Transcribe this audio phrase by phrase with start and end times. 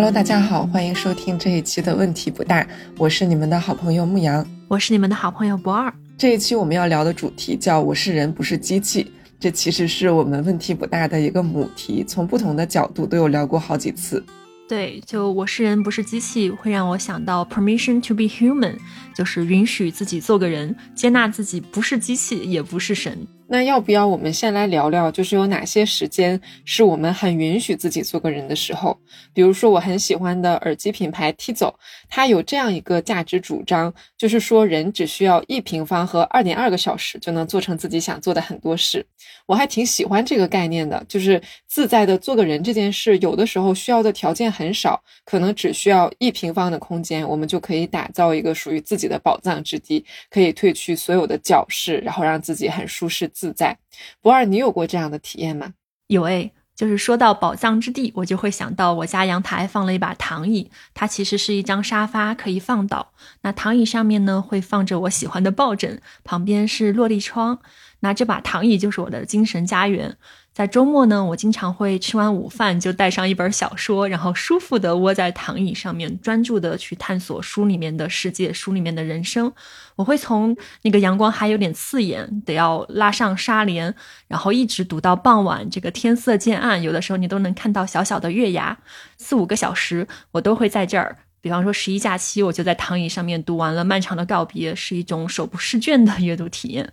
[0.00, 2.66] Hello，大家好，欢迎收听这一期的问题不大，
[2.96, 5.92] 我是你们的好朋友牧羊，我是你们的好朋友不二。
[6.16, 14.24] 这一期我们要聊的主题叫“我是人，不是机器”，这其实是我们问题不大的一个母题，从不同的角度都有聊过好几次。
[14.66, 18.76] 对，就我是人不是机器，会让我想到 permission to be human，
[19.14, 23.18] 就是允许自己做个人，接纳自己不是机器，也不是神。
[23.52, 28.96] 那要不要我们先来聊聊，就是有哪些时间是我们很允许自己做个人的时候？
[29.34, 31.74] 比如说我很喜欢的耳机品牌 Tizo，
[32.08, 39.04] 它有这样一个价值主张，就是说人只需要一平方和二点二个小时就能做成自己想做的很多事。
[39.46, 53.28] 我还挺喜欢这个概念的，就是自在的做个人这件事，有的时候需要的条件很少，可能只需要一平方的空间，我们就可以打造一个属于自己的宝藏之地，可以褪去所有的矫饰，然后让自己很舒适。
[53.40, 53.78] 自在，
[54.20, 55.72] 不二，你有过这样的体验吗？
[56.08, 63.14] 有诶，就是说到宝藏之地，我就会想到我家阳台放了一把躺椅，它其实是一张沙发，可以放倒。
[63.40, 67.60] 那躺椅上面呢，会放着我喜欢的抱枕，旁边是落地窗。
[68.00, 70.18] 那这把躺椅就是我的精神家园。
[70.52, 79.50] 在周末呢，我经常会吃完午饭就带上一本小说，然后舒服的窝在躺椅上面，专注的去探索书里面的世界，书里面的人生。
[79.94, 83.94] 我会从那个阳光还有点刺眼，得要拉上纱帘，
[84.26, 88.76] 然后一直读到傍晚，这个天色渐暗，有的时候你都能看到小小的月牙。
[89.16, 91.16] 四五个小时，我都会在这儿。
[91.40, 96.92] 比方说十一假期，我就在躺椅上面读完了《漫长的告别》，是一种手不释卷的阅读体验。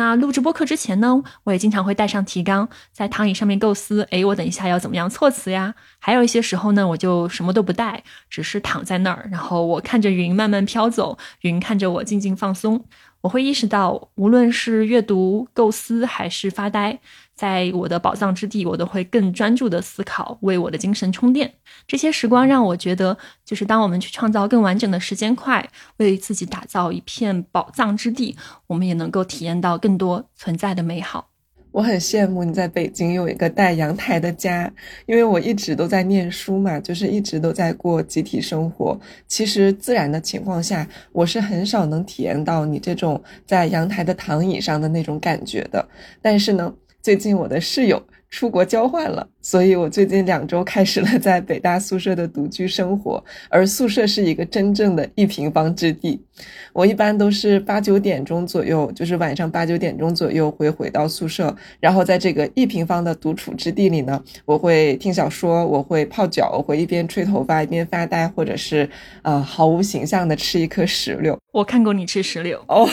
[0.00, 4.00] 那录制播客之前呢，我也经常会带上提纲，在躺椅上面构思。
[4.10, 5.74] 诶，我等一下要怎么样措辞呀？
[5.98, 12.82] 还有一些时候呢，我就什么都不带，只是躺在那儿，然后我看着云慢慢飘走，云看着我静静放松。
[13.20, 16.98] 我会意识到，无论是阅读、构思还是发呆，
[17.40, 21.50] 在我的宝藏之地，我都会更专注的思考，为我的精神充电。
[21.86, 28.36] 这些时光让我觉得，就是当我们去创造更完整的时间块，为自己打造一片宝藏之地，
[28.66, 31.28] 我们也能够体验到更多存在的美好。
[31.72, 34.70] 我很羡慕你在北京有一个带阳台的家，
[35.06, 39.00] 因为我一直都在念书嘛，就是一直都在过集体生活。
[39.26, 45.88] 其实自然的情况下，我是很少能体验到你这种在阳台的躺椅上的那种感觉的。
[46.20, 48.02] 但是呢，最近我的室友。
[48.30, 53.20] 出国交换了，所以我最近两周开始了在北大宿舍的独居生活。
[53.48, 56.24] 而宿舍是一个真正的一平方之地。
[56.72, 68.88] 我一般都是八九点钟左右，就是晚上八九点钟左右会回到宿舍，然后在这个一平方的独处之地里呢，我会听小说，我会泡脚，我会一边吹头发一边发呆，或者是
[69.22, 71.36] 呃毫无形象的吃一颗石榴。
[71.52, 72.88] 我看过你吃石榴哦，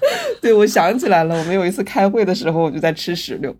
[0.40, 3.54] 对，我想起来了，我们有一次开会的时候，我就在吃石榴。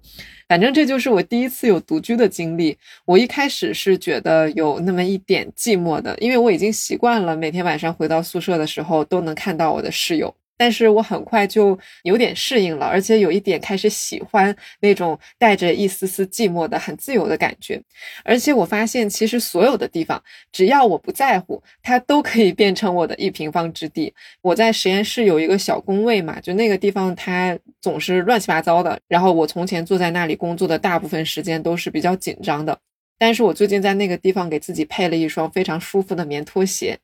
[0.49, 2.77] 反正这就是我第一次有独居的经历。
[3.07, 10.35] 我一开始是觉得有那么一点寂寞的，因为我已经习惯了每天晚上回到宿舍的时候都能看到我的室友。
[10.63, 17.83] 但是我很快就有点适应了，而且有一点开始喜欢那种带着一丝丝寂寞的很自由的感觉。
[18.23, 24.15] 而且我发现，其实所有的地方，只要我不在乎，它都可以变成我的一平方之地。
[24.41, 28.97] 我在实验室有一个小工位嘛，就那个地方它总是乱七八糟的。
[29.09, 32.79] 然后我从前坐在那里工作的大部分时间都是比较紧张的。
[33.19, 36.97] 但是我最近在那个地方给自己配了一双非常舒服的棉拖鞋。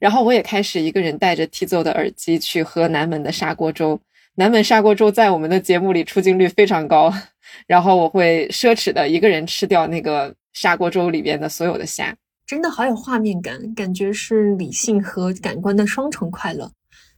[0.00, 4.00] 然后我也开始一个人戴着 Tizo 的耳机去喝南门的砂锅粥。
[4.34, 7.12] 南门砂锅粥在我们的节目里出镜率非常高。
[7.66, 12.16] 然后我会奢侈的一个人吃掉那个砂锅粥里边的所有的虾，
[12.46, 16.70] 真的好有画面感，感觉是理性和感官的双重快乐。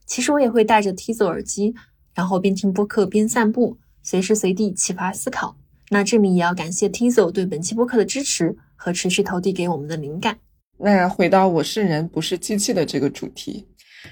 [0.07, 1.75] 其实我也会戴着 Tizo 耳机，
[2.15, 5.57] 然后边听播客边散步，随时随地启发思考。
[5.91, 10.39] 那这里也要感谢 Tizo 对本期播客的支持和持续投递给我们的灵感。
[10.85, 13.69] 那回到我是人不是机器的这个主题，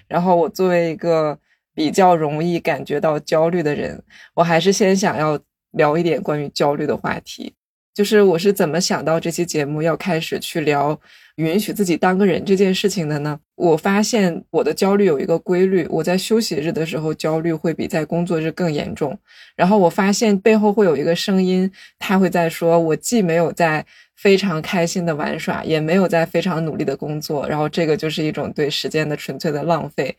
[0.06, 1.36] 然后我作为一个
[1.74, 4.02] 比较容易感觉到焦虑的人，
[4.34, 5.38] 我还是先想要
[5.72, 7.54] 聊一点关于焦虑的话题。
[7.92, 10.98] 就是我是怎么想到这期节目要开始去聊
[11.40, 13.38] 允许自己当个人这件事情的呢？
[13.56, 19.18] 我发现我的焦虑有一个规律，我在休息日的时候焦虑会比在工作日更严重。
[19.56, 23.84] 然后我发现背后会有一个声音，他会在说我既没有在。
[24.20, 30.14] 非常开心的玩耍，也没有在非常努力的工作，然后这个就是一种对时间的纯粹的浪费。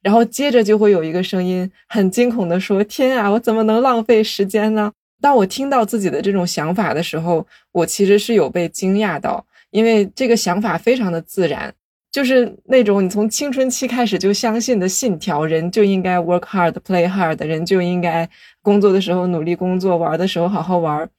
[0.00, 4.90] 然后接着就会有一个声音很惊恐的说：“天啊，我怎么能浪费时间呢？”
[5.20, 11.74] 当我听到自己的这种想法的时候，我其实是有被惊讶到，因为这个想法非常的自然，
[12.12, 18.30] 就是那种你从青春期开始就相信的信条：人就应该 work hard, play hard，人就应该
[18.62, 21.10] 工作的时候努力工作，玩的时候好好玩。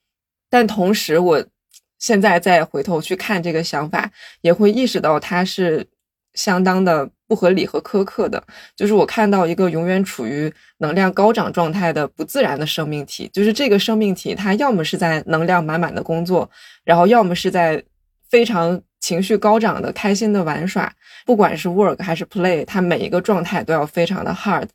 [0.49, 1.45] 但同时我。
[1.99, 4.11] 现在再回头去看这个想法，
[4.41, 5.87] 也会意识到它是
[6.33, 8.43] 相当的不合理和苛刻的。
[8.75, 16.49] 就是我看到一个永远处于能量高涨状态的不自然的生命体，就是这个生命体，它要么是在能量满满的工作，
[16.83, 17.81] 然后要么是在
[18.33, 20.91] 非常情绪高涨的开心的玩耍。
[21.23, 24.67] 不管是 work 还是 play，它每一个状态都要非常的 hard。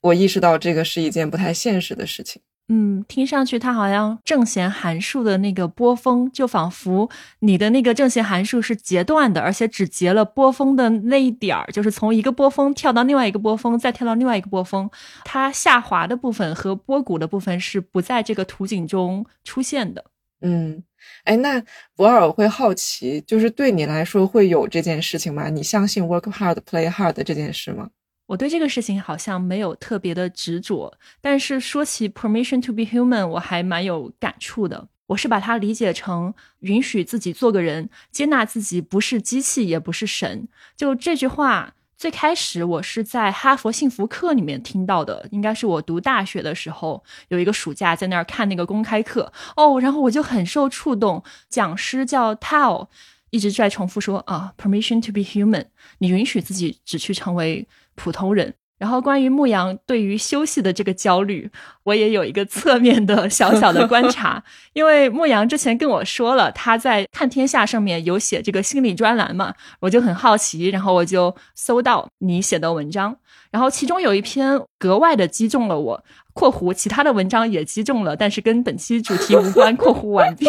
[0.00, 2.40] 我意识到这个是一件不太现实的事情。
[2.72, 7.10] 嗯，听上去它好像正弦函数的那个波峰，就仿佛
[7.40, 14.88] 你的那个正弦函数是截断的，而且只截了波峰的那一点儿，就是从一个波峰跳到另外一个波峰，再跳到另外一个波峰，
[15.24, 20.04] 它下滑的部分和波谷的部分是不在这个图景中出现的。
[20.42, 20.80] 嗯，
[21.24, 21.62] 哎，那
[21.94, 25.48] 博尔会好奇，就是对你来说会有这件事情吗？
[25.48, 27.88] 你相信 work hard play hard 这件事吗？
[28.26, 34.88] 我对这个事情好像没有特别的执着，但是说起 permission to be human，我还蛮有感触的。
[35.06, 40.46] 我是把它理解成允许自己做个人，接纳自己不是机器，也不是神。
[40.76, 51.22] 就这句话，最开始我是在哈佛幸福课里面听到的，应该是我读大学的时候，有一个暑假在那儿看那个公开课哦，然后我就很受触动。
[51.50, 52.88] 讲师叫 Tao，
[53.28, 55.66] 一直在重复说啊，permission to be human，
[55.98, 57.68] 你允许自己只去成为。
[57.96, 61.50] 普通人，然后关于牧羊对于休息的这个焦虑，
[61.82, 64.42] 我也有一个侧面的小小的观察。
[64.72, 73.14] 因为牧羊之前跟我说了，他在看天下上面有写这个心理专栏嘛，我就很好奇，然后我就搜到你写的文章，
[73.50, 76.02] 然后其中有一篇格外的击中了我
[76.32, 80.46] （括弧其他的文章也击中了，但是跟本期主题无关）（括弧完毕）。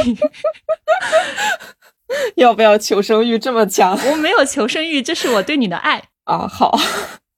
[2.36, 4.00] 要不要求生欲这么强？
[4.10, 6.48] 我没有求生欲，这是我对你的爱啊。
[6.48, 6.80] 好。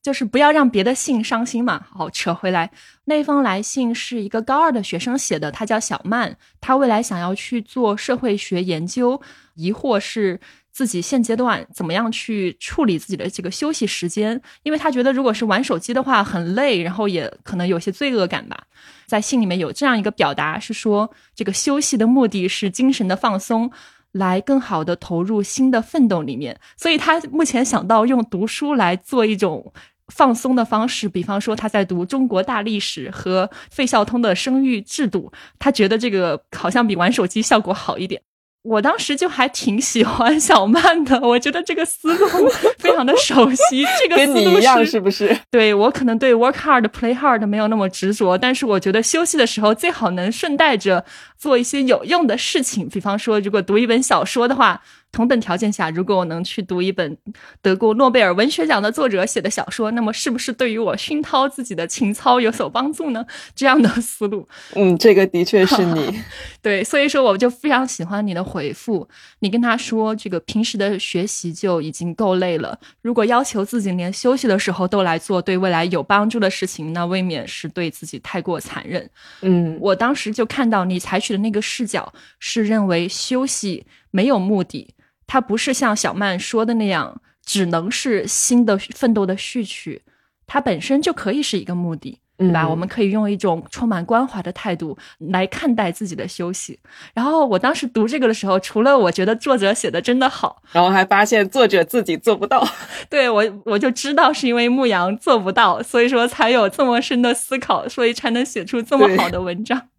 [0.04, 1.84] 就是不要让别的信伤心嘛。
[1.90, 2.70] 好，扯回来，
[3.06, 9.20] 那封来信是一个高二的学生写的，他叫小曼，他未来想要去做社会学研究，
[9.56, 10.40] 疑惑是
[10.72, 18.62] 自己现阶段怎么样去处理自己的这个休息时间，因为他觉得如果是玩手机的话很累，然后也可能有些罪恶感吧。
[19.08, 23.72] 在信里面有这样一个表达，是说这个休息的目的是精神的放松。
[24.14, 29.74] 来更好的投入新的奋斗里面，所以他目前想到用读书来做一种
[30.14, 38.22] 放松的方式，比方说他在读中国大历史和费孝通的生育制度，他觉得这个好像比玩手机效果好一点。
[38.64, 43.86] 我当时就还挺喜欢小曼的，我觉得这个思路非常的熟悉。
[44.00, 45.38] 这个跟你一样是不是？
[45.52, 51.04] 对我可能对 work hard play hard 没有那么执着，但是我觉得休息的时候最好能顺带着
[51.38, 54.82] 做一些有用的事情，比方说如果读一本小说的话。
[55.14, 57.16] 同等条件下，如果我能去读一本
[57.62, 63.24] 得过诺贝尔文学奖的作者写的小说，那么是不是对于我熏陶自己的情操有所帮助呢？
[63.56, 64.46] 这样的思路，
[64.76, 66.20] 嗯，这个的确是你。
[66.64, 69.08] 对，所以说我就非常喜欢你的回复。
[69.40, 79.08] 你跟他说，这个平时的学习就已经够累了，如果要求自己连休息的时候都来做对未来有帮助的事情，那未免是对自己太过残忍。
[79.42, 84.96] 嗯，我当时就看到你采取的那个视角是认为休息没有目的。
[85.28, 90.02] 它不是像小曼说的那样，只能是新的奋斗的序曲，
[90.46, 92.68] 它本身就可以是一个目的，对吧？
[92.68, 96.80] 我们可以用一种充满关怀的态度来看待自己的休息。
[97.14, 102.68] 然后我当时读这个的时候，除了我觉得作者写的真的好，然后还发现作者自己做不到。
[103.10, 109.90] 对我，我就知道是因为牧羊做不到，所以说才有这么深的思考，所以才能写出这么好的文章。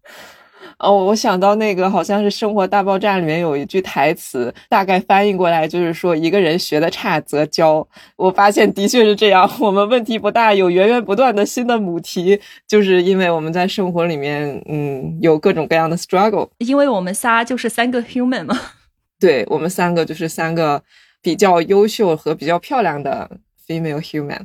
[0.77, 16.49] 哦，我想到那个好像是《生活大爆炸》里面有一句台词，大概翻译过来就是说：“一个人学的差则教。”我发现的确是这样，我们问题不大，有源源不断的新的母题，就是因为我们在生活里面，嗯，有各种各样的 struggle。
[16.57, 18.59] 因为我们仨就是三个 human 嘛，
[19.19, 20.83] 对我们三个就是三个
[21.21, 23.29] 比较优秀和比较漂亮的
[23.65, 24.41] female human。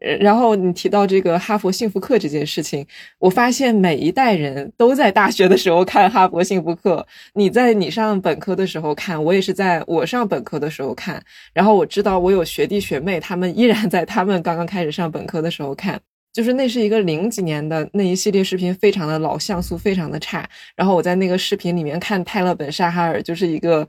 [0.00, 2.86] 然后你提到这个哈佛幸福课这件事情，
[3.18, 7.06] 我发现每一代人都在大学的时候看哈佛幸福课。
[7.34, 11.22] 你在你上本科的时候看，我也是在我上本科的时候看。
[11.52, 16.00] 然后我知道我有学弟学妹，他们依然在他们刚刚开始上本科的时候看。
[16.38, 20.48] 就是那是一个零几年的那一系列视频，非常的老，像素非常的差。
[20.76, 23.88] 然后我在那个视频里面看泰勒本沙哈尔，就是一个。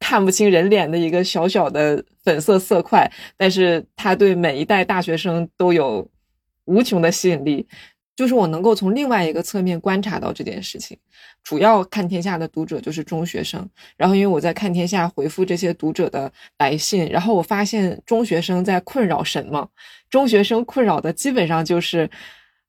[0.00, 6.04] 看不清人脸的一个小小的粉色色块，但是他对每一代大学生都有
[6.64, 7.64] 无穷的吸引力。
[8.16, 10.98] 就是我能够从另外一个侧面观察到这件事情。
[11.44, 19.68] 主要看天下的读者就是中学生，然后因为我在看天下回复这些读者的来信，然后我发现中学生在困扰什么？
[20.10, 22.10] 中学生困扰的基本上就是。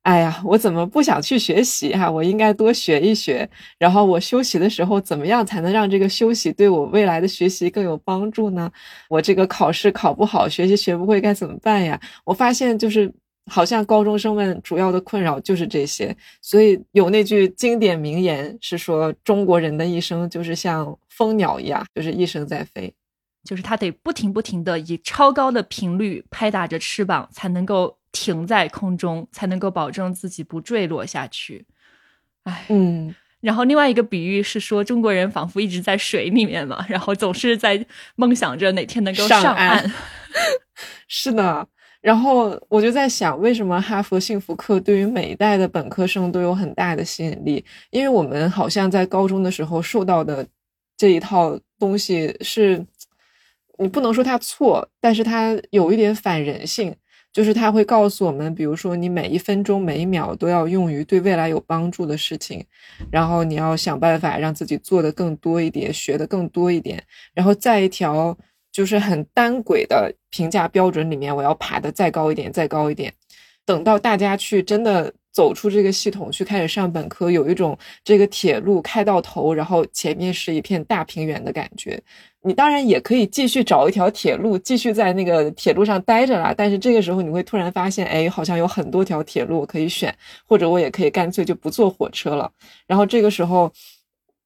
[0.04, 2.10] 哎呀，我怎么不想去学习哈？
[2.10, 3.50] 我应该多学一学。
[3.78, 8.72] 然后我休息的时候怎么样才能让这个休息对我未来的学习更有帮助呢？
[9.10, 12.00] 我这个考试考不好，学习学不会该怎么办呀？
[12.24, 13.14] 我发现就是
[13.48, 16.16] 好像高中生们主要的困扰就是这些。
[16.42, 22.94] 所以有那句经典名言是说，中国人的一生就是像蜂鸟一样，就是一生在飞。
[23.44, 31.66] 就是他得不停不停的以超高的频率拍打着翅膀，才能够停在空中，才能够保证自己不坠落下去。
[32.44, 33.16] 哎，嗯。
[33.40, 37.86] 然后另外一个比喻是说，中国人仿佛一直在水里面嘛，然后总是在
[38.16, 39.94] 梦想着哪天能够上岸。
[41.08, 41.68] 是的。
[42.08, 47.66] 然后我就在想，为什么哈佛幸福课对于每一代的本科生都有很大的吸引力？
[47.90, 50.48] 因为我们好像在高中的时候受到的
[50.96, 52.86] 这一套东西是。
[53.80, 56.96] 你不能说它错，但是它有一点反人性，
[57.32, 62.66] 就是它会告诉我们，比如说你每一分钟每一秒都要用于对未来有帮助的事情，
[63.12, 67.04] 然后你要想办法让自己做的更多一点，学的更多一点，
[67.36, 68.36] 然后再一条
[68.78, 73.12] 就是很单轨的评价标准里面，我要爬的再高一点，再高一点，
[73.66, 82.00] 等到大家去真的走出这个系统，去开始上本科，有一种这个铁路开到头，然后前面是一片大平原的感觉。
[82.44, 86.54] 你当然也可以继续找一条铁路，继续在那个铁路上待着啦。
[86.56, 90.16] 但是这个时候你会突然发现，哎，好像有很多条铁路可以选，
[90.46, 92.52] 或者我也可以干脆就不坐火车了。
[92.86, 93.74] 然后这个时候，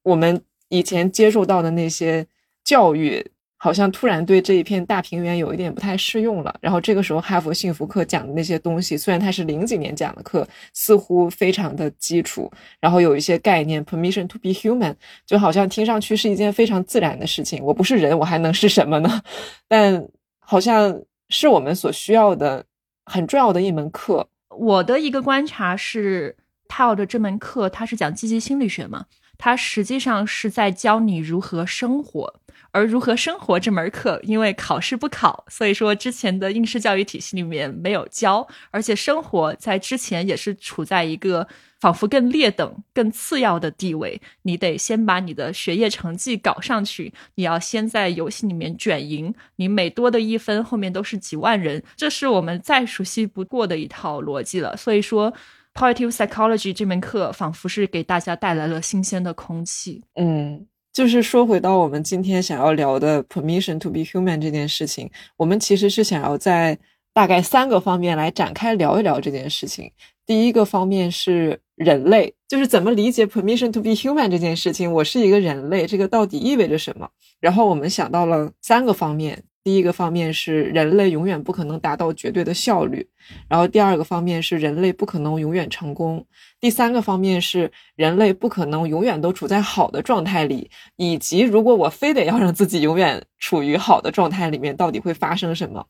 [0.04, 2.26] 我们以前接受到的那些
[2.64, 3.30] 教育。
[3.64, 6.52] 好像突然对这一片大平原有一点不太适用了。
[6.60, 14.96] 然后这个时候，哈佛幸福课讲的那些东西，虽然它是零几年讲的课，似乎非常的基础，然后有一些概念，permission to be human，
[15.28, 17.64] 就好像听上去是一件非常自然的事情。
[17.64, 19.22] 我不是人，我还能是什么呢？
[19.68, 20.04] 但
[20.40, 21.00] 好像
[21.30, 22.66] 是我们所需要的
[23.06, 24.28] 很重要的一门课。
[24.58, 26.36] 我的一个观察是
[26.68, 29.06] ，Tao 的这门课，它是讲积极心理学嘛，
[29.42, 32.36] 它实际上是在教你如何生活。
[32.74, 41.46] 而如何生活这门课，因为考试不考，所以说之前的应试教育体系里面没有教，而且生活在之前也是处在一个
[41.82, 44.22] 仿佛更劣等、更次要的地位。
[44.44, 54.78] 你得先把你的学业成绩搞上去，你要先在游戏里面卷赢，你每多的一分后面都是几万人，这是我们再熟悉不过的一套逻辑了。
[54.78, 55.34] 所以说
[55.74, 60.04] ，positive psychology 这门课仿佛是给大家带来了新鲜的空气。
[60.16, 60.68] 嗯。
[60.94, 66.78] 就是说回到我们今天想要聊的 permission to be human 这件事情，我们其实是想要在
[67.14, 69.90] 大概三个方面来展开聊一聊这件事情。
[70.26, 74.92] 第一个方面是人类，就是怎么理解 permission to be human 这件事情。
[74.92, 77.10] 我是一个人类，这个到底意味着什么？
[77.40, 79.42] 然后我们想到了三个方面。
[79.64, 83.08] 第一个方面是人类永远不可能达到绝对的效率，
[83.48, 86.26] 然后第二个方面是人类不可能永远成功，
[86.60, 95.86] 第三个方面是人类不可能永远都处在好的状态里，以及如果我非得要让自己永远处于好的状态里面，到底会发生什么？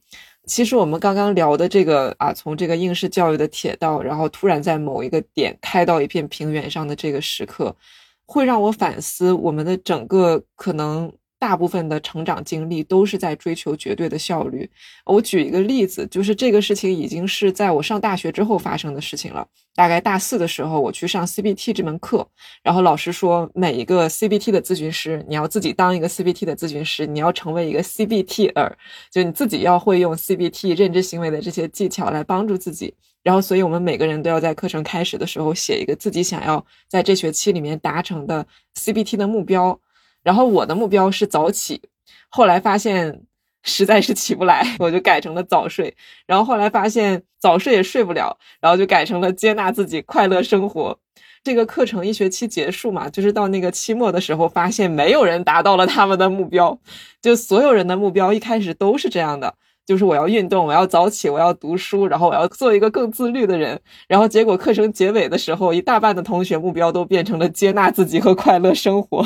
[0.46, 7.74] 其实我们刚刚聊的这个啊，从这个应试教育的铁道，然后突然在某一个点开到一片平原上的这个时刻，
[8.26, 11.10] 会让我反思我们的整个可能。
[11.42, 14.70] 大部分的成长经历都是在追求绝对的效率。
[15.06, 19.48] 我举一个例子，就是这个事情已经是在我上大学之后发生的事情了。
[19.74, 22.28] 大概大四的时候，我去上 CBT 这门课，
[22.62, 28.78] 然后老师说，每一个 CBT 的咨询师，你要自己当一个 CBT 的咨询师，你要成为一个 CBT 儿，
[29.12, 32.94] 就你自己要会用 CBT 认知行为的这些技巧来帮助自己。
[33.24, 38.46] 然后，所以我们每个人都要在课程开始的时候写一个自己想要在这学期里面达成的
[38.76, 39.80] CBT 的目标。
[40.24, 41.82] 然后我的目标是早起，
[42.30, 43.22] 后来发现
[43.64, 45.96] 实在是起不来，我就改成了早睡。
[46.26, 50.98] 然后后来发现早睡也睡不了，然后就改成了接纳自己，快乐生活。
[51.44, 56.80] 这个课程一学期结束嘛，就是到那个期末的时候，发现没有人达到了他们的目标。
[57.20, 63.82] 就所有人的目标一开始都是这样的，就是我要运动，我要早起，我要读书，然后我要做一个更自律的人。
[64.08, 69.26] 然后结果课程结尾的时候，一大半的同学目标都变成了接纳自己和快乐生活。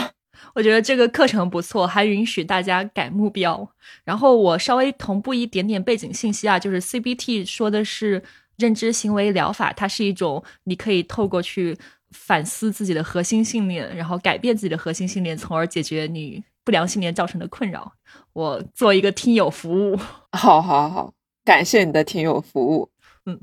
[0.53, 3.67] 我觉得这个课程不错，还允许大家改目标。
[4.03, 8.21] 然后我稍微同步一点点背景信息啊，就是 CBT 说的是
[8.57, 11.77] 认知行为疗法，它是一种你可以透过去
[12.11, 17.91] 反思自己的核心信念，然后改变自己的核心信念，从而解决你不良信念造成的困扰。
[18.33, 19.97] 我做一个听友服务，
[20.31, 21.13] 好好好，
[21.43, 22.89] 感谢你的听友服务，
[23.25, 23.39] 嗯。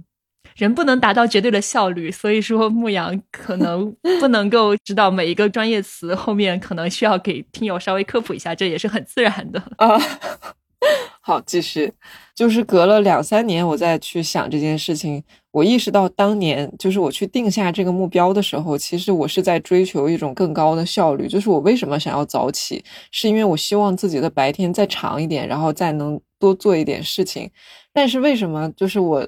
[0.56, 9.98] 人不能达到绝对的效率， 所以说牧羊可能不能够知道每一个专业词后面可能需要给听友稍微科普一下，这也是很自然的啊。
[11.24, 11.92] 好，继续，
[12.34, 21.28] 就是隔了两三年，我再去想这件事情，我意识到当年就是我去定下这个目标的时候，其实我是在追求一种更高的效率。
[21.28, 27.48] 就是我为什么想要早起，是因为我希望自己的白天再长一点，然后再能多做一点事情。
[27.92, 29.24] 但是为什么就是我？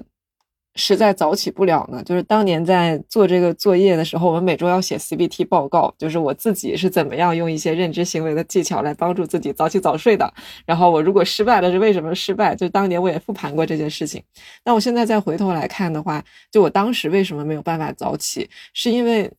[0.75, 10.33] 实在早起不了呢，就是当年在做这个作业的时候，我们每周要写 CBT 报告，就是我自己是怎么样用一些认知行为的技巧来帮助自己早起早睡的。
[10.65, 12.55] 然后我如果失败了，是为什么失败？
[12.55, 14.21] 就当年我也复盘过这件事情。
[14.63, 19.31] 那我现在再回头来看的话，就我当时为什么没有办法早起，是因为。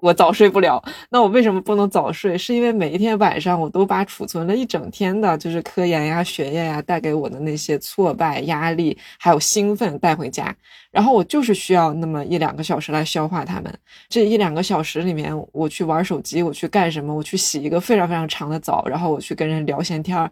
[0.00, 0.80] 我早睡不了，
[1.10, 2.38] 那我为什么不能早睡？
[2.38, 10.54] 是因为每一天晚上我都把储存了一整天的，就是科研呀、学业呀带给我的那些挫败、压力还有兴奋带回家，
[10.90, 13.72] 然后我就是需要那么一两个小时来消化它们。
[14.08, 17.14] 这一两个小时里面，我去玩手机，我去干什么？
[17.14, 20.30] 我去洗一个非常非常长的澡，然后我去跟人聊闲天儿。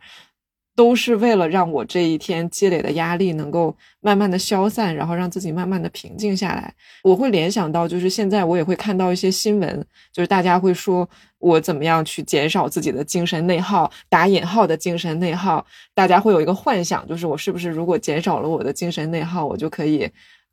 [0.76, 6.70] 都是为了让我这一天积累的压力能够慢慢的消散，然后让自己慢慢的平静下来。
[7.02, 11.08] 我会联想到，就是现在我也会看到一些新闻，就是大家会说
[11.38, 15.64] 我怎么样去减少自己的精神内耗，打引号的精神内耗。
[15.94, 20.06] 大家会有一个幻想，就是我是不是如果减少了我的精神内耗，我就可以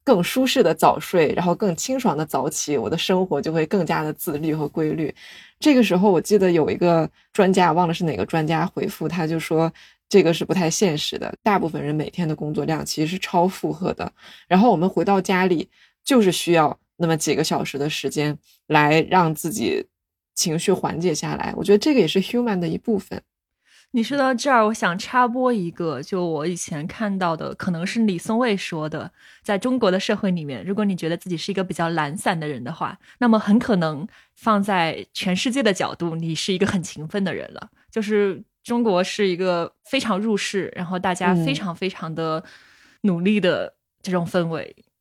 [0.03, 5.13] 更舒适的早睡，然后更清爽的早起，我的生活就会更加的自律和规律。
[5.60, 9.72] 这个时候，我记得有一个专家，忘了是哪个专家回复，他就说。
[10.10, 14.13] 这个是不太现实的，大部分人每天的工作量其实是超负荷的。
[14.48, 15.67] 然后我们回到家里，
[16.03, 19.83] 就是需要那么几个小时的时间来让自己
[20.36, 21.51] 情绪缓解下来。
[21.57, 23.19] 我觉得这个也是 human 的一部分。
[23.95, 29.12] 你说到这儿，我想插播一个，就我以前看到的，可能是李松蔚说的，
[29.43, 38.43] 在中国的社会里面，如果你觉得自己是一个比较懒散的人的话，那么很可能放在全世界的角度，你是一个很勤奋的人了，就是。
[38.63, 42.41] 中国是一个非常入世，然后大家非常非常的
[43.01, 44.73] 努力的这种氛围。
[44.77, 44.92] 嗯，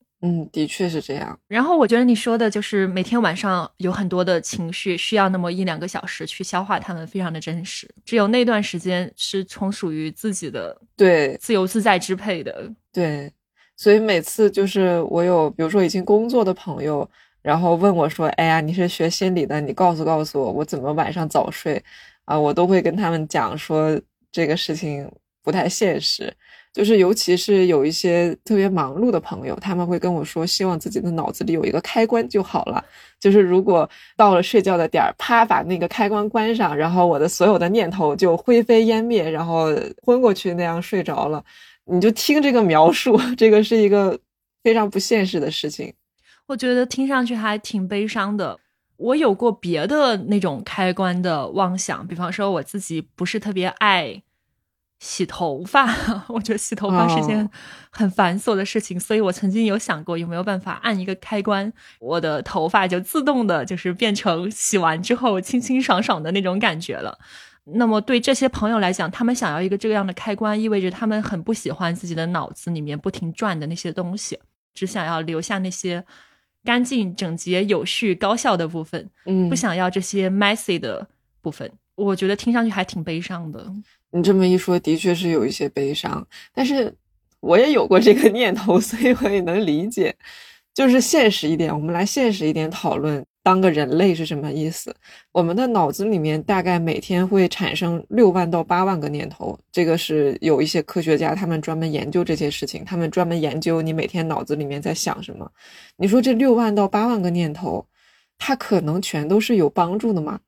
[0.53, 1.39] 的确是这样。
[1.49, 7.93] 然后我觉得你说的就是每天晚上有很多的情绪，需要那么一两个小时去消化它们，非常的真实。
[8.05, 12.73] 只有那段时间是从属于自己的，对，自由自在支配的。
[12.93, 13.33] 对，
[13.77, 17.09] 所以每次就是我有，比如说已经工作的朋友，
[17.43, 21.83] 然后问我说：“哎呀，你是学心理的，你告诉告诉我，我怎么晚上早睡？”
[22.27, 25.11] 啊，我都会跟他们讲说这个事情
[25.43, 26.33] 不太现实，
[26.73, 32.83] 就是尤其是有一些特别忙碌的朋友，他们会跟我说，希望自己的脑子里有一个开关就好了，
[33.21, 39.67] 就是如果到了睡觉的点儿，啪把那个开关关上，然后我的所有的念头就灰飞烟灭，然后
[40.03, 41.45] 昏过去那样睡着了。
[41.85, 44.19] 你就听这个描述，这个是一个
[44.63, 45.93] 非常不现实的事情。
[46.47, 48.59] 我觉得听上去还挺悲伤的。
[48.97, 54.23] 我有过别的那种开关的妄想，比方说我自己不是特别爱
[55.03, 55.85] 洗头发，
[56.31, 57.51] 我觉得洗头发是件
[57.91, 67.19] 很繁琐的事情，所以我曾经有想过有没有办法按一个开关，我的头发就自动的，就是变成洗完之后清清爽爽的那种感觉了。
[67.65, 74.39] 那么对这些朋友来讲，他们想要一个这样的开关，意味着他们很不喜欢自己的脑子里面不停转的那些东西，
[74.73, 76.05] 只想要留下那些。
[76.65, 81.05] 干净、整洁、有序、高效的部分，嗯，不想要这些 messy 的
[81.41, 81.69] 部分。
[81.95, 83.73] 我觉得听上去还挺悲伤的。
[84.11, 86.27] 你这么一说，的确是有一些悲伤。
[86.55, 86.95] 但是
[87.41, 90.15] 我也有过这个念头， 所以我也能理解。
[90.75, 93.25] 就是现实一点，我们来现实一点讨论。
[93.45, 94.95] 当个人类是什么意思？
[95.33, 105.51] 我们的脑子里面大概每天会产生六万到八万个念头，这个是有一些科学家他们专门研究这些事情，他们专门研究你每天脑子里面在想什么。
[105.97, 107.85] 你说这六万到八万个念头，
[108.39, 110.39] 它可能全都是有帮助的吗？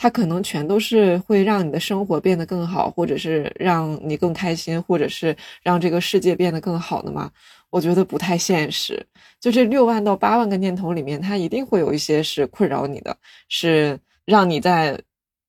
[0.00, 7.28] 它可能全都是会让你的生活变得更好，或者是让你更开心，或者是让这个世界变得更好的吗？
[7.70, 9.04] 我觉得不太现实。
[9.40, 13.14] 就这六万到八万个念头里面，它一定会有一些是困扰你的，
[13.48, 14.98] 是让你在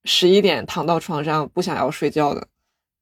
[0.03, 2.47] 十一点躺到床上不想要睡觉的。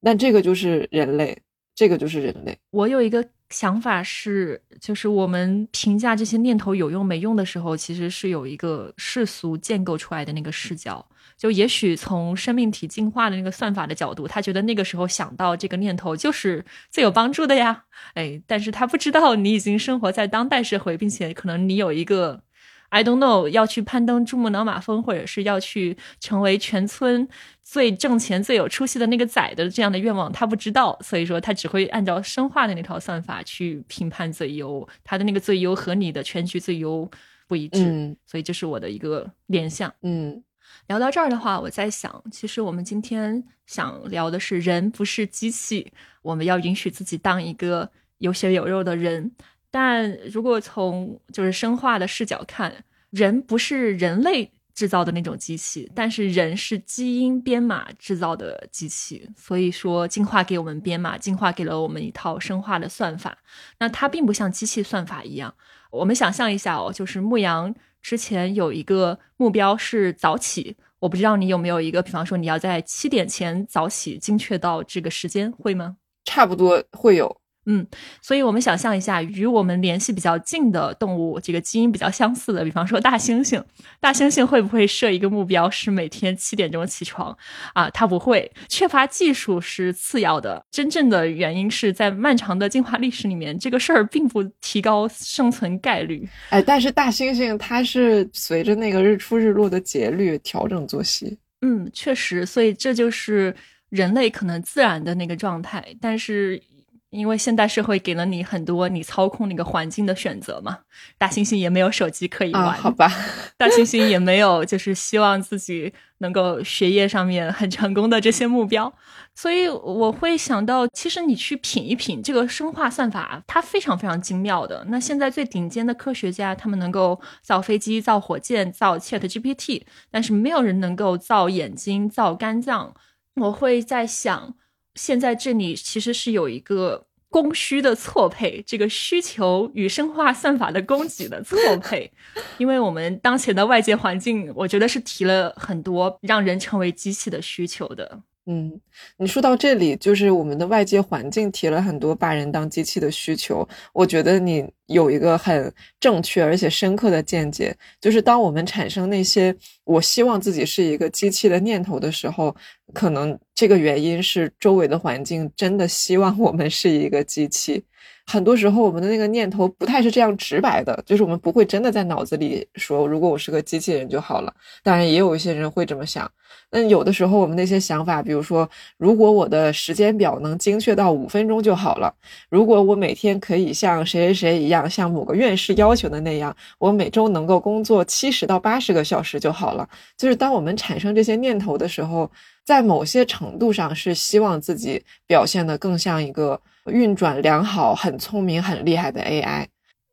[0.02, 1.36] 但这个就是人类，
[1.74, 2.56] 这个就是人类。
[2.70, 11.04] 我有一个想法是，就是我们评价这些念头有用没用的时候，其实是有一个世俗建构出来的那个视角。
[11.38, 22.42] 就也许从生命体进化的那个算法的角度，他觉得那个时候想到这个念头就是最有帮助的呀，哎，但是他不知道你已经生活在当代社会，并且可能你有一个
[22.88, 27.28] I don't know 要去攀登珠穆朗玛峰，或者是要去成为全村
[27.62, 37.08] 最挣钱、最有出息的那个仔的这样的愿望，他不知道，所以说他只会按照生化的那套算法去评判最优，他的那个最优和你的全局最优
[37.46, 40.42] 不一致，所以这是我的一个联想，嗯。
[40.88, 49.30] 聊到这儿的话，我在想，其实我们今天想聊的是人不是机器，我们要允许自己当一个有血有肉的人。
[49.70, 54.50] 但如果从就是生化的视角看，人不是人类。
[54.74, 63.36] 制造的那种机器，但是人是基因编码制造的机器，所以说进化给我们编码，进化给了我们一套生化的算法。
[63.80, 65.52] 那它并不像机器算法一样。
[65.90, 75.96] 我们想象一下哦，就是牧羊之前有一个目标是早起，我不知道你有没有一个，比方说你要在七点前早起，精确到这个时间，会吗？
[76.24, 77.40] 差不多会有。
[77.70, 77.86] 嗯，
[78.22, 83.62] 所以我们想象一下，与我们联系比较近的动物，这个基因比较相似的，比方说大猩猩，
[84.00, 87.36] 大猩猩会不会设一个目标是每天七点钟起床
[87.74, 87.90] 啊？
[87.90, 96.26] 它不会，缺乏技术是次要的，真正的原因是在漫长的进化历史里面，这个事儿并不提高生存概率。
[96.48, 101.36] 哎，但是大猩猩它是随着那个日出日落的节律调整作息。
[101.60, 103.54] 嗯，确实，所以这就是
[103.90, 106.62] 人类可能自然的那个状态，但是。
[107.10, 110.80] 因为现代社会给了你很多你操控那个环境的选择嘛，
[111.16, 113.10] 大猩猩也没有手机可以玩，好吧？
[113.56, 118.92] 大猩猩也没有就是希望自己能够学业上面很成功的这些目标，
[119.34, 124.84] 所以我会想到，其实你去品一品这个生化算法，它非常非常精妙的。
[124.88, 132.94] 那现在最顶尖的科学家，他们能够造飞机、造火箭、造 Chat GPT，但是没有人能够造眼睛、造肝脏。
[133.36, 134.54] 我会在想。
[134.98, 142.10] 现在这里其实是有一个供需的错配，这个需求与生化算法的供给的错配，
[142.58, 148.20] 因为我们当前的外界环境，我觉得是提了很多让人成为机器的需求的。
[148.50, 148.80] 嗯，
[149.18, 153.68] 你说到这里，就是我们的外界环境提了很多把人当机器的需求。
[153.92, 162.56] 我觉得你有一个很正确而且深刻的见解，就是当我们产生那些我希望自己是一个机器的念头的时候，
[162.94, 167.84] 可能这个原因是周围的环境真的希望我们是一个机器。
[168.30, 174.52] 很多时候，我们的那个念头不太是这样直白的，就是我们不会真的在脑子里说，如果我是个机器人就好了。
[174.82, 176.30] 当然，也有一些人会这么想。
[176.70, 182.12] 那有的时候，我们那些想法，比如说，如果我的时间表能精确到五分钟就好了；
[182.50, 189.88] 如果我每天可以像谁谁谁一样，像某个院士要求的那样，我每周能够工作七十到八十个小时就好了。
[190.18, 192.30] 就是当我们产生这些念头的时候，
[192.62, 196.60] 在某些程度上是希望自己表现得更像一个。
[196.90, 199.66] 运转良好、很聪明、很厉害的 AI，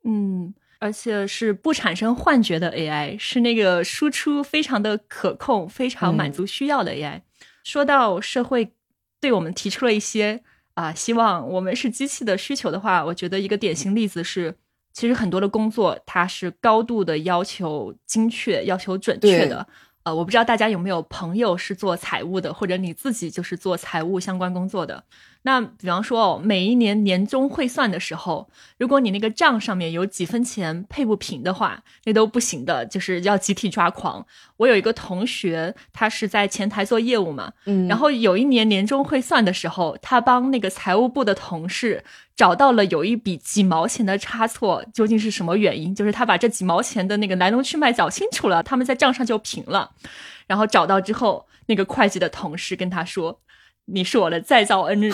[0.03, 7.21] 嗯，而且是不产生幻觉的 AI，是那个输出非常的可控、非常满足需要的 AI。
[7.63, 8.73] 说到社会
[9.19, 10.43] 对我们提出了一些
[10.75, 14.55] 啊，希望我们是机器的需求的话，我觉得一个典型例子是，
[14.93, 19.67] 其实很多的工作它是高度的要求精确、要求准确的。
[20.03, 25.03] 呃，我不知道大家有没有朋友是做财务的，或者你自己就是做财务相关工作的。
[25.47, 34.25] 那比方说哦，每一年年终汇算的时候，如果你那个账上面有几分钱配不平的话，那都不行的，就是要集体抓狂。
[34.57, 42.03] 我有一个同学，他是在前台做业务嘛，嗯，然后有一年年终汇算的时候，他帮那个财务部的同事
[42.35, 45.93] 找到了有一笔几毛钱的差错，究竟是什么原因？
[45.93, 49.91] 就是他把这几毛钱的那个来龙去脉找清楚了，他们在账上就平了。
[50.47, 53.39] 然后找到之后，那个会计的同事跟他说。
[53.85, 55.11] 你是我的再造恩人，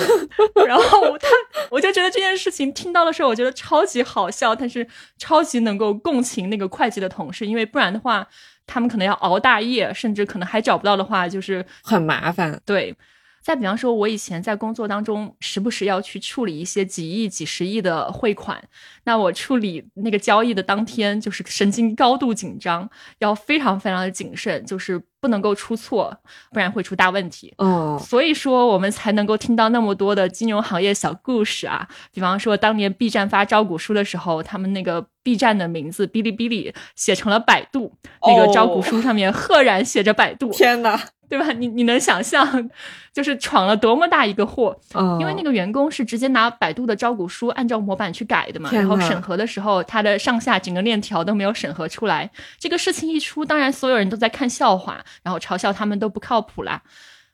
[0.65, 1.27] 然后 他，
[1.69, 8.27] 我就觉得这件事情听到的时候，我觉得超级好笑，但是超级能够共情那个会计的同事，因为不然的话，
[8.65, 12.61] 他们可能要熬大夜，甚至可能还找不到的话，就是很麻烦。
[12.65, 12.95] 对。
[13.41, 18.63] 再比方说，我以前在工作当中，时不时要去处理一些几亿、几十亿的汇款，
[19.05, 26.15] 那我处理那个交易的当天，就是神经高度紧张，要非常非常的谨慎，就是不能够出错，
[26.51, 27.51] 不然会出大问题。
[27.57, 31.87] 哦，所以说我们才能够听到那么多的金融行业小故事啊。
[32.13, 40.51] 比方说，当年 B 站发招股书的时候，他们那个 B 站的名字哔哩哔哩写成了百度，那个招股书上面赫然写着百度。
[40.51, 41.09] 天哪！
[41.31, 41.49] 对吧？
[41.53, 42.69] 你你能想象，
[43.13, 44.77] 就是闯了多么大一个祸？
[45.17, 52.29] 因为那个员工是直接拿百度的招股书按照模板去改的嘛，然后审核的时候，他的上下整个链条都没有审核出来。
[52.59, 56.83] 这个事情一出，当然所有人都在看笑话，然后嘲笑他们都不靠谱啦。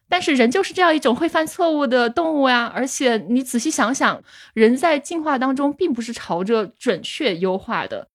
[0.07, 4.21] 但是人就是这样一种会犯错误的动物呀，而且你仔细想想，
[4.53, 8.07] 人在进化当中并不是朝着准确优化的，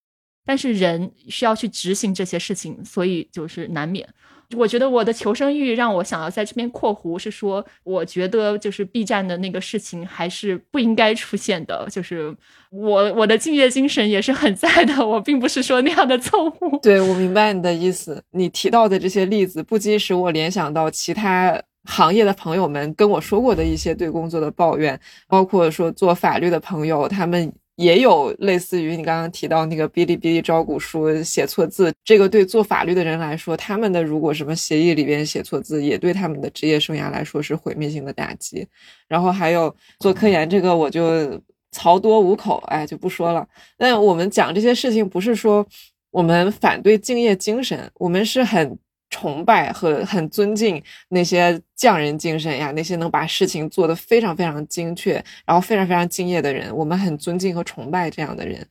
[0.47, 4.09] 但是人需要去执行这些事情，所以就是难免。
[4.57, 11.87] 我觉得我的求生欲让我想要在这边括弧是说，我觉得就是 B 站的那个事情还是不应该出现的。
[11.91, 12.35] 就是
[12.71, 16.79] 我我的敬业精神也是很在的，我并不是说那样的错误。
[16.83, 18.23] 对，我明白你的意思。
[18.33, 27.53] 你提到的这些例子，不禁使我联想到其他行业的朋友们跟我说过的一些对工作的抱怨，包括说做法律的朋友，他们。
[27.77, 38.67] 也有类似于你刚刚提到那个哔哩哔哩招股书写错字，这个对做法律的人来说，他们的如果什么协议里边写错字，也对他们的职业生涯来说是毁灭性的打击。
[39.09, 43.47] 然后还有做科研这个，我就槽多五口，哎，就不说了。
[43.79, 45.67] 但我们讲这些事情，不是说
[46.11, 48.79] 我们反对敬业精神，我们是很。
[49.13, 58.67] 崇拜和很尊敬那些匠人精神呀，那些能把事情做得非常非常精确，然后非常非常敬业的人，我们很尊敬和崇拜这样的人。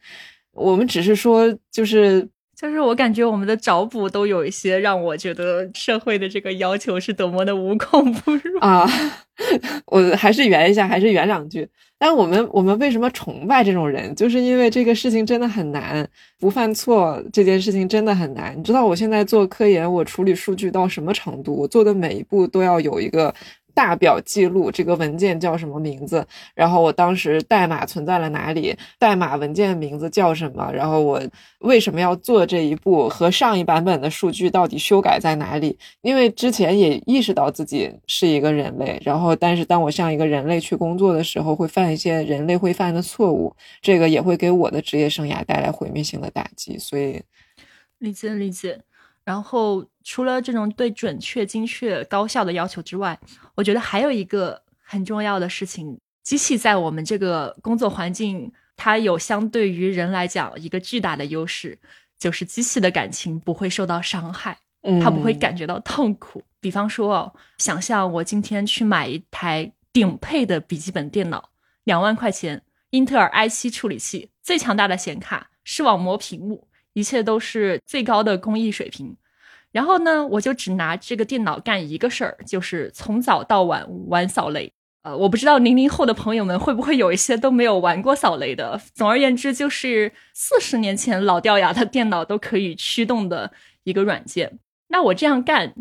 [0.51, 2.27] 我们只是说，就是
[2.61, 8.87] 就是我感觉我们的找补都有一些让我觉得社会的这个要求是多么的无孔不入啊！
[9.87, 11.67] 我还是圆一下，还是圆两句。
[11.97, 14.13] 但我们我们为什么崇拜这种人？
[14.13, 16.07] 就是因为这个事情真的很难，
[16.39, 18.55] 不犯错这件事情真的很难。
[18.55, 21.55] 你知道我现在做科研，我处理数据到什么程度？
[21.55, 23.33] 我做的每一步都要有一个。
[23.73, 26.25] 大表记录这个文件叫什么名字？
[26.53, 28.75] 然后我当时代码存在了哪里？
[28.99, 30.71] 代码文件名字叫什么？
[30.73, 31.21] 然后我
[31.59, 33.09] 为什么要做这一步？
[33.09, 35.77] 和上一版本的数据到底修改在哪里？
[36.01, 46.77] 因为之前也意识到自己是一个人类，然后但是当我像一个人类去工作的时候，会犯一些人类会犯的错误，这个也会给我的职业生涯带来毁灭性的打击。
[46.77, 47.21] 所以，
[47.99, 48.79] 理解理解。
[49.23, 53.17] 然后，除了这种对准确、精确、高效的要求之外，
[53.61, 61.77] 我觉得还有一个很重要的事情：机器在我们这个工作环境，它有相对于人来讲一个巨大的优势，
[62.17, 64.57] 就是机器的感情不会受到伤害，
[65.03, 66.43] 它不会感觉到痛苦。
[66.59, 71.51] 比方说，想象我今天去买一台顶配的笔记本电脑，
[71.83, 76.67] 两万块钱，英特尔 i7 处理器，最强大的显卡，视网膜屏幕。
[76.93, 79.15] 一切都是最高的工艺水平，
[79.71, 84.71] 然后呢，我就只拿这个电脑干一个事儿，就是从早到晚玩扫雷。
[85.03, 88.79] 呃，我不知道零零后的朋友们会不会有一些都没有玩过扫雷的。
[88.93, 93.51] 总而言之，就是四十年前老掉牙的电脑都可以驱动的
[93.83, 94.59] 一个软件。
[94.89, 95.73] 那我这样干，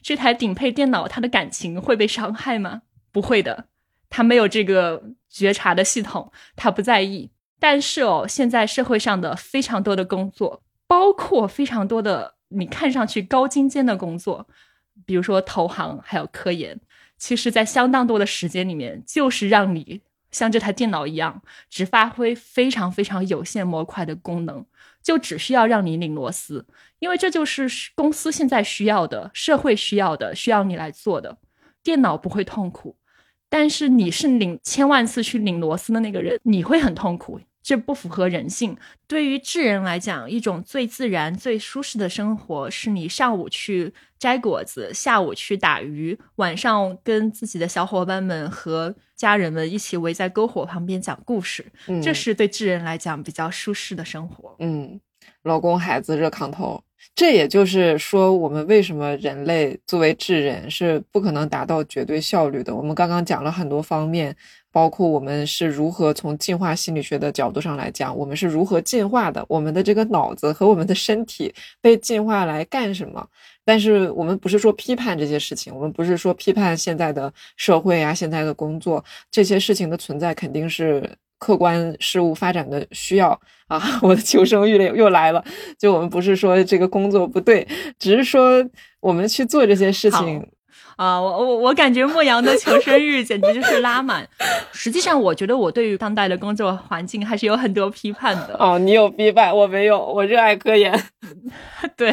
[0.00, 2.82] 这台顶配电脑它的感情会被伤害吗？
[3.10, 3.64] 不会的，
[4.08, 7.30] 它没有这个觉察的系统，它不在意。
[7.58, 14.46] 但是哦，现在社会上的非常多的工作，包括非常多的你看上去高精尖的工作，
[15.04, 16.80] 比如说投行还有科研，
[17.16, 24.64] 其实，在相当多的时间里面，就是让你像这台电脑一样，只发挥非常非常有限模块的功能，
[25.02, 26.66] 就只需要让你拧螺丝，
[26.98, 31.38] 因为这就是公司现在需要的，社会需要的，需要你来做的。
[31.82, 32.96] 电脑不会痛苦，
[33.48, 37.40] 但是你是拧千万次去拧螺丝的那个人，你会很痛苦。
[37.68, 38.74] 这不符合人性。
[39.06, 51.62] 对于智人来讲，一种最自然、最舒适的生活，是你上午去摘果子，下午去打鱼，晚上跟自己的小伙伴们和家人们一起围在篝火旁边讲故事。
[52.02, 54.56] 这是对智人来讲比较舒适的生活。
[54.60, 54.98] 嗯，
[55.42, 56.82] 老公、孩子、热炕头。
[57.14, 62.74] 这也就是说，我们为什么人类作为智人是不可能达到绝对效率的。
[62.74, 64.34] 我们刚刚讲了很多方面。
[64.70, 73.26] 包括我们是如何从进化心理学的角度上来讲，我们是如何进化的，我们的这个脑子和我们的身体被进化来干什么？
[73.64, 81.02] 但是我们不是说批判这些事情，我们不是说批判现在的社会啊，现在的工作这些事情的存在肯定是
[81.38, 83.30] 客观事物发展的需要
[83.66, 83.80] 啊。
[84.02, 85.44] 我的求生欲又来了，
[85.78, 87.66] 就我们不是说这个工作不对，
[87.98, 88.64] 只是说
[89.00, 90.46] 我们去做这些事情。
[90.98, 94.28] 啊，我我我感觉莫阳的求生欲简直就是拉满。
[94.72, 98.56] 实际上，我觉得我对于当代的工作环境还是有很多批判的。
[98.58, 100.92] 哦，你有批判，我没有，我热爱科研。
[101.96, 102.12] 对，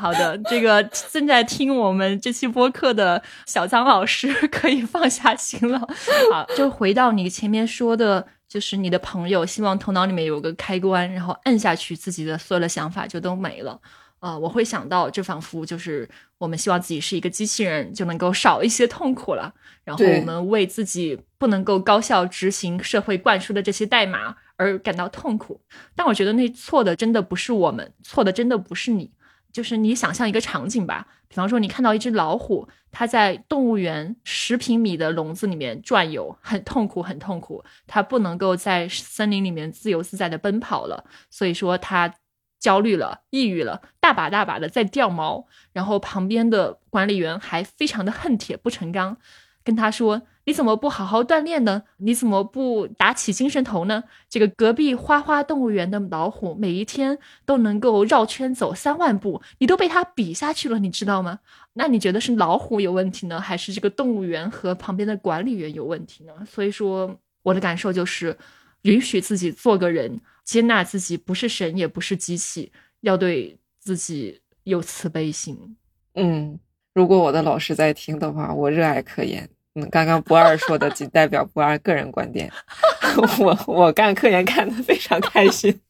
[0.00, 5.78] 好的，这个正在听我们这期播客的小张老师可以放下心了。
[6.32, 13.78] 好，就回到你前面说的，就是你的朋友希望头脑里面有个开关，然后摁下去，自己的所有的想法就都没了。
[14.22, 16.08] 啊，我会想到，这仿佛就是
[16.38, 19.52] 我们希望自己是一个机器人，就能够少一些痛苦了。
[19.82, 25.60] 然后我们为自己不能够高效执行社会灌输的这些代码而感到痛苦。
[25.96, 29.10] 但我觉得那错的真的不是我们，错的真的不是你。
[29.52, 37.64] 就是你想象一个场景吧，比方说你看到一只老虎，它在动物园十平米的笼子里面转悠，很痛苦，很痛苦。
[37.88, 42.14] 它不能够在森林里面自由自在的奔跑了，所以说它。
[42.62, 45.46] 焦虑了、抑郁了，大把大把的在掉毛。
[45.74, 49.18] 然后旁边的管理员还非常的恨铁不成钢，
[49.62, 50.22] 跟他说。
[50.44, 51.84] 你怎么不好好锻炼呢？
[51.98, 54.02] 你怎么不打起精神头呢？
[54.28, 61.38] 这个隔壁花花动物园的老虎每一天都能够绕圈走三万步，你都被它比下去了，你知道吗？
[61.74, 66.32] 那你觉得是老虎有问题呢，还是这个动物园和旁边的管理员有问题呢？
[66.44, 68.36] 所以说，我的感受就是，
[68.82, 75.76] 允许自己做个人，接纳自己不是神也不是机器，要对自己有慈悲心。
[76.14, 76.58] 嗯，
[76.94, 79.48] 如果我的老师在听的话，我热爱科研。
[79.74, 82.52] 嗯，刚刚不二说的仅代表不二个人观点，
[83.40, 85.80] 我我干科研干的非常开心。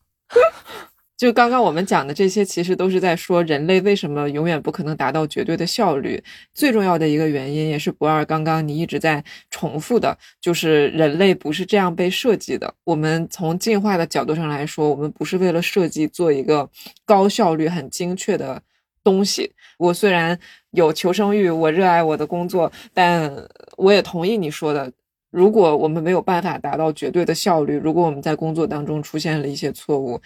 [1.22, 6.20] 就刚刚我们讲的这些，其实都是在说人类为什么永远不可能达到绝对的效率。
[6.52, 12.74] 最重要的一个原因，也是不二刚刚你一直在重复的，就是人类不是这样被设计的。
[12.82, 16.68] 我们从进化的角度上来说，我们不是为了设计做一个
[17.04, 18.60] 高效率、很精确的
[19.04, 19.52] 东西。
[19.78, 20.36] 我虽然。
[20.72, 23.30] 有求生欲，我热爱我的工作，但
[23.76, 24.90] 我也同意你说的，
[25.30, 30.18] 如果我们没有办法达到绝对的效率，如果我们在工作当中出现了一些错误，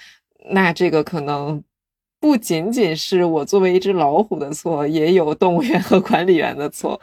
[0.50, 1.62] 那这个可能
[2.20, 7.00] 不仅仅是我作为一只老虎的错，也有动物园和管理员的错，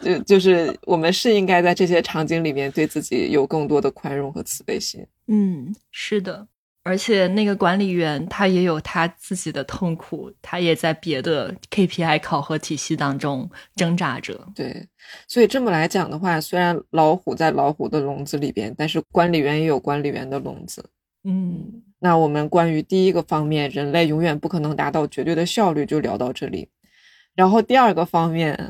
[0.00, 5.06] 就就是我们是应该在这些场景里面对自己有更多的宽容和慈悲心。
[5.26, 6.46] 嗯，是的。
[6.84, 14.40] 而且那个管理员他也有他自己的痛苦，他也在别的 KPI 考核体系当中挣扎着。
[14.54, 14.86] 对，
[15.26, 20.82] 所以这么来讲的话，虽然老虎在老虎的笼子里边，但是管理员也有管理员的笼子。
[21.24, 26.68] 嗯，那我们关于第一个方面，人类永远不可能达到绝对的效率，就聊到这里。
[27.34, 28.68] 然后第二个方面。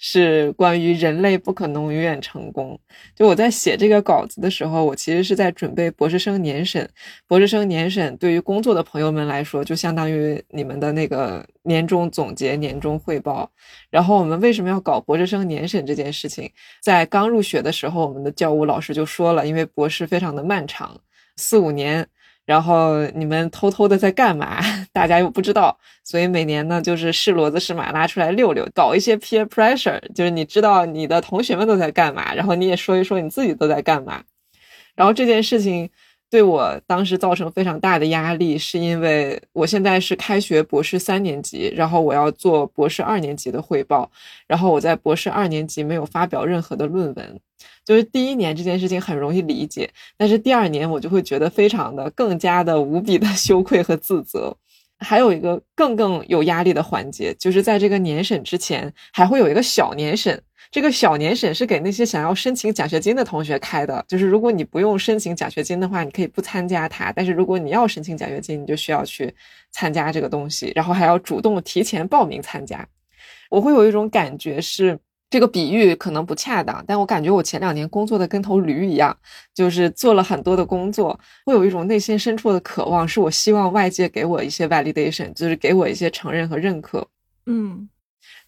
[0.00, 2.78] 是关于人类不可能永远成功。
[3.16, 6.88] 就我在写这个稿子的时候，我其实是在准备博士生年审。
[7.26, 13.50] 博士生年审对于工作的朋友们来说，就相当于你们的那个年终总结、年终汇报。
[13.90, 16.48] 然后我们为什么要搞博士生年审这件事情？
[16.80, 20.96] 在刚入学的时候，我们的教务老师就说了，因为博士非常的漫长，
[21.38, 22.06] 四五年。
[22.44, 24.58] 然后你们偷偷的在干嘛？
[24.90, 34.22] 大家又不知道，所以每年呢，就是是骡子是马拉出来溜溜，搞一些 peer pressure，就是你知道你的同学们都在干嘛，然后你也说一说你自己都在干嘛。
[34.96, 35.90] 然后这件事情
[36.30, 44.10] 对我当时造成非常大的压力，是因为我现在是开学博士三年级，然后我要做博士二年级的汇报，
[44.46, 47.40] 然后我在博士二年级没有发表任何的论文。
[47.84, 49.88] 就是第一年这件事情很容易理解，
[50.18, 54.54] 但是第二年我就会觉得非常的更加的无比的 羞愧和自责。
[55.00, 60.42] 还有一个更更有压力的环节，就是在这个年审之前还会有一个小年审。
[60.70, 69.34] 这个小年审是给那些想要申请奖学金的同学开的，就是如果你不用申请奖学金的话，你可以不参加它；但是如果你要申请奖学金，你就需要去
[69.70, 72.86] 参加这个东西，然后还要主动提前报名参加。
[73.50, 74.98] 我会有一种感觉是。
[75.30, 79.14] 这个比喻可能不恰当，但我感觉我前两年工作的跟头驴一样，
[79.54, 87.06] 就是做了很多的工作，会有一种内心深处的渴望，是我希望外界给我一些 validation，就是给我一些承认和认可。
[87.44, 87.86] 嗯，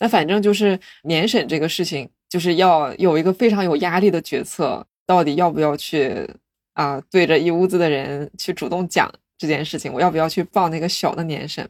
[0.00, 6.28] 那反正就是年审这个事情，就是要有一个非常有压力的决策，到底要不要去
[6.72, 11.68] 啊，对着一屋子的人去主动讲这件事情，我要不要去报那个小的年审？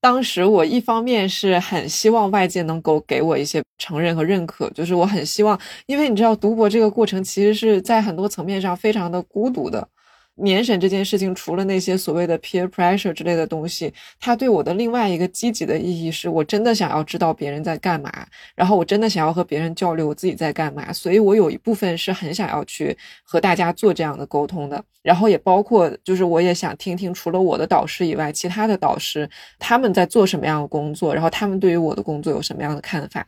[0.00, 9.88] 当时我一方面是很希望外界能够给我一些承认和认可，就是我很希望，因为你知道读博这个过程其实是在很多层面上非常的孤独的。
[10.36, 18.10] 年审这件事情，除了那些所谓的 peer pressure 之类的东西，它对我的另外一个积极的意义是，我真的想要知道别人在干嘛，
[18.54, 33.24] 然后我真的想要和别人交流我自己在干嘛，所以我有一部分是很想要去和大家做这样的沟通的，然后也包括就是我也想听听除了我的导师以外，其他的导师他们在做什么样的工作，然后他们对于我的工作有什么样的看法。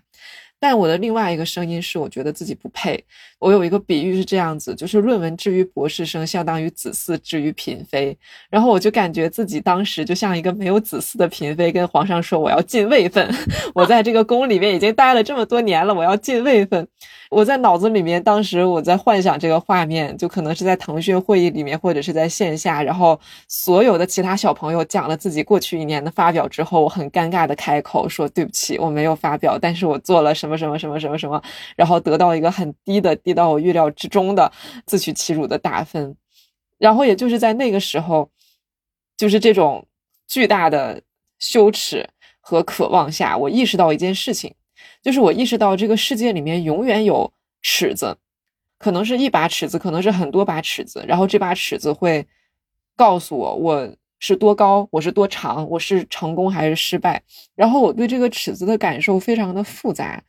[0.59, 3.03] 但我的另外一个声音是，我觉得自己不配。
[3.38, 8.16] 我有一个比喻是这样子，就是论文至于博士生，相当于子嗣至于嫔妃。
[8.49, 13.29] 然后我就感觉自己当时就像一个没有子嗣的嫔妃，跟皇上说我要进位分。
[13.75, 16.88] 我在这个宫里面已经待了这么多年了，我要进位分。
[17.30, 31.42] 我在脑子里面，当时我在幻想这个画面，就可能是在腾讯会议里面，或者是在线下，然后所有的其他小朋友讲了自己过去一年的发表之后，我很尴尬的开口说对不起，我没有发表，但是我做了什么什么什么什么什么，
[31.76, 34.50] 然后得到一个很低的、低到我预料之中的
[34.87, 36.16] 自取其辱的打分，
[36.79, 38.31] 然后也就是在那个时候，
[39.16, 39.85] 就是这种
[40.29, 41.02] 巨大的
[41.38, 42.08] 羞耻
[42.40, 44.54] 和渴望下，我意识到一件事情。
[45.07, 47.33] 就是我意识到这个世界里面永远有
[47.63, 48.19] 尺子，
[48.77, 51.04] 可能是一把尺子，可能是很多把尺子。
[51.07, 52.27] 然后这把尺子会
[52.96, 53.88] 告诉我，我
[54.19, 57.23] 是多高，我是多长，我是成功还是失败。
[57.54, 60.21] 然后我对这个尺子的感受非常的复杂，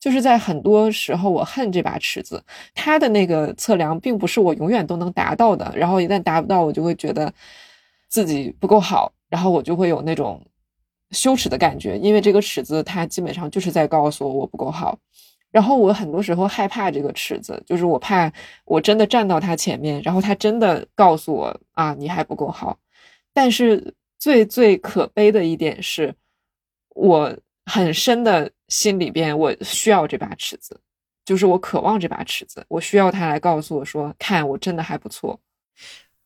[0.00, 2.42] 就是在很多时候我恨这把尺子，
[2.74, 5.72] 它的那个测量并不是我永远都能达到的。
[5.76, 7.32] 然后一旦达不到，我就会觉得
[8.08, 10.44] 自己不够好，然后我就会有那种
[11.14, 14.98] 羞耻的感觉，因为这个尺子它基本上就是在告诉我我不够好。
[15.50, 18.30] 然后我很多时候害怕这个尺子，就是我怕
[18.64, 22.76] 我真的站到他前面，然后他真的告诉我啊，你还不够好。
[23.32, 26.12] 但是最最可悲的一点是，
[26.88, 27.32] 我
[27.66, 30.80] 很深的心里边，我需要这把尺子，
[31.24, 35.38] 就是我渴望这把尺子，我需要它来告诉我说，看我真的还不错。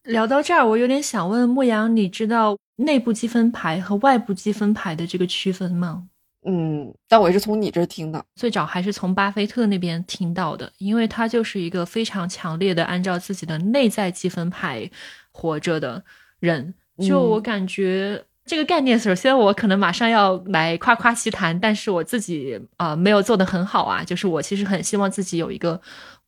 [0.08, 6.04] 聊到这儿，我有点想问牧羊，你知道内部积分牌和外部积分牌的这个区分吗？
[6.46, 14.90] 嗯，但我也是从你这儿听的，最早还是从巴菲特那边听到的，因为他就是一个非常强烈的按照自己的内在积分牌
[15.30, 16.02] 活着的
[16.40, 16.74] 人。
[17.06, 24.02] 就我感觉这个概念，首先我可能马上要来夸夸其谈，但是我自己啊没有做得很好啊。
[24.02, 25.78] 就是我其实很希望自己有一个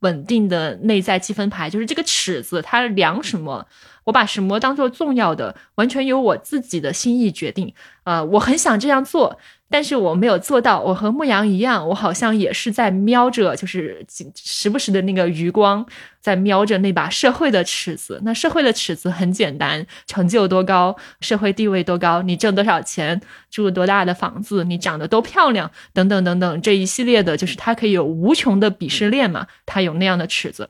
[0.00, 3.66] 稳定的内在积分牌，就是这个尺子它量什么，
[4.04, 7.72] 我把什么当做重要的，完全由我自己的心意决定。
[8.04, 9.38] 呃，我很想这样做。
[9.72, 15.86] 但是我没有做到，我和牧羊一样，我好像也是在瞄着，就是时不时的那个余光，
[16.20, 18.20] 在瞄着那把社会的尺子。
[18.24, 30.68] 那社会的尺子很简单，成就多高，社会地位多高，你挣多少钱，住多大的房子，你长得多漂亮，等等等等，这一系列的，就是它可以有无穷的鄙视链嘛，它有那样的尺子。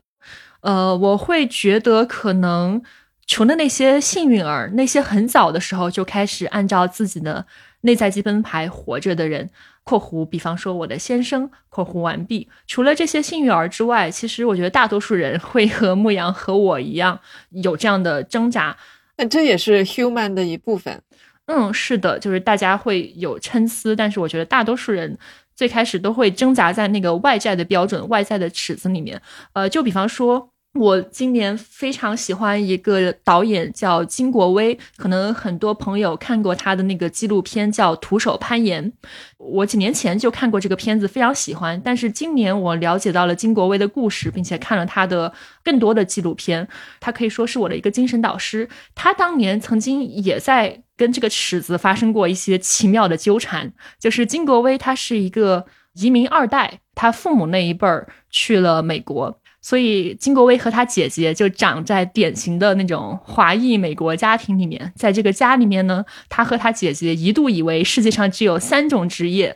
[0.61, 2.83] 呃，我会觉得可能
[3.31, 7.45] 除了那些幸运儿，那些很早的时候就开始按照自己的。
[7.83, 9.49] 内在积分牌活着的人
[9.83, 12.47] （括弧比方说我的先生）（括弧完毕）。
[12.67, 17.17] 除了这些幸运儿之外，其实我觉得大多数人会和牧羊和我一样
[17.49, 18.75] 有这样的挣扎。
[19.17, 21.01] 那这也是 human 的一部分。
[21.45, 25.17] 嗯，是的，就是大家会有参差，但是我觉得大多数人
[25.55, 29.19] 最开始都会挣扎在那个外在的标准、外在的尺子里面。
[29.53, 30.50] 呃，就比方说。
[30.73, 38.89] 我今年非常喜欢一个导演叫金国威，可能很多朋友看过他的那个纪录片叫《徒手攀岩》。
[39.37, 41.79] 我几年前就看过这个片子，非常喜欢。
[41.83, 46.65] 但是今年我了解到了金国威的故事，并且看了他的更多的纪录片，
[47.01, 48.69] 他可以说是我的一个精神导师。
[48.95, 53.73] 他当年曾经也在跟这个尺子发生过一些奇妙的纠缠。
[53.99, 55.65] 就是金国威，他是一个
[55.95, 59.40] 移民二代，他父母那一辈儿去了美国。
[59.63, 69.55] 所以金国威和他姐姐就长在典型的那种华裔美国家庭里面，在这个家里面呢，他和他姐姐一度以为世界上只有三种职业，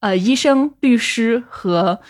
[0.00, 2.00] 呃，医生、律师和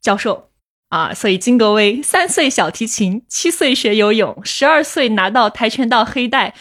[0.00, 0.50] 教授
[0.88, 1.14] 啊。
[1.14, 6.54] 所以金国威三岁小提琴，七岁学游泳，十二岁拿到跆拳道黑带，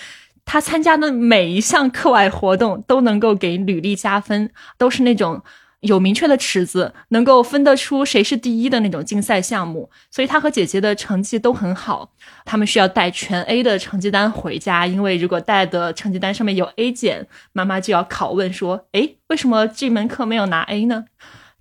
[0.45, 5.41] 他参加的每一项课外活动都能够给履历加分，都是那种。
[5.81, 12.11] 有明确的尺子，能够分得出谁是第一的那种竞赛项目，所以他和姐姐的成绩都很好。
[12.43, 21.05] 他们需要带全 A 的成绩单回家，因为如果带的成绩单上面有 A 减，妈妈就要拷问说：“诶，为什么这门课没有拿 A 呢？”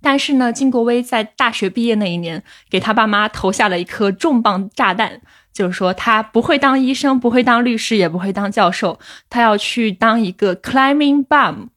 [0.01, 5.21] 但是呢，金国威在大学毕业那一年，给他爸妈投下了一颗重磅炸弹，
[5.53, 8.97] 就是说他不会当医生，不会当律师，也不会当教授，
[9.29, 11.67] 他要去当一个 climbing bum。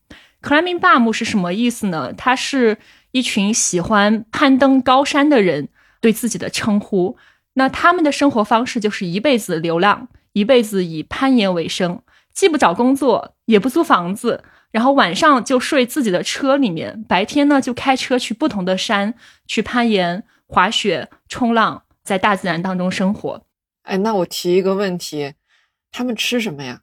[0.43, 2.12] Climbing bum 是什么意思呢？
[2.12, 2.76] 它是
[3.12, 5.68] 一群喜欢攀登高山的人
[6.01, 7.16] 对自己的称呼。
[7.55, 19.14] 那他们的生活方式就是一辈子流浪，一辈子以攀岩为生，既不找工作，也不租房子，然后晚上就睡自己的车里面，白天呢就开车去不同的山
[19.47, 23.45] 去攀岩、滑雪、冲浪，在大自然当中生活。
[23.82, 25.34] 哎，那我提一个问题，
[25.90, 26.82] 他们吃什么呀？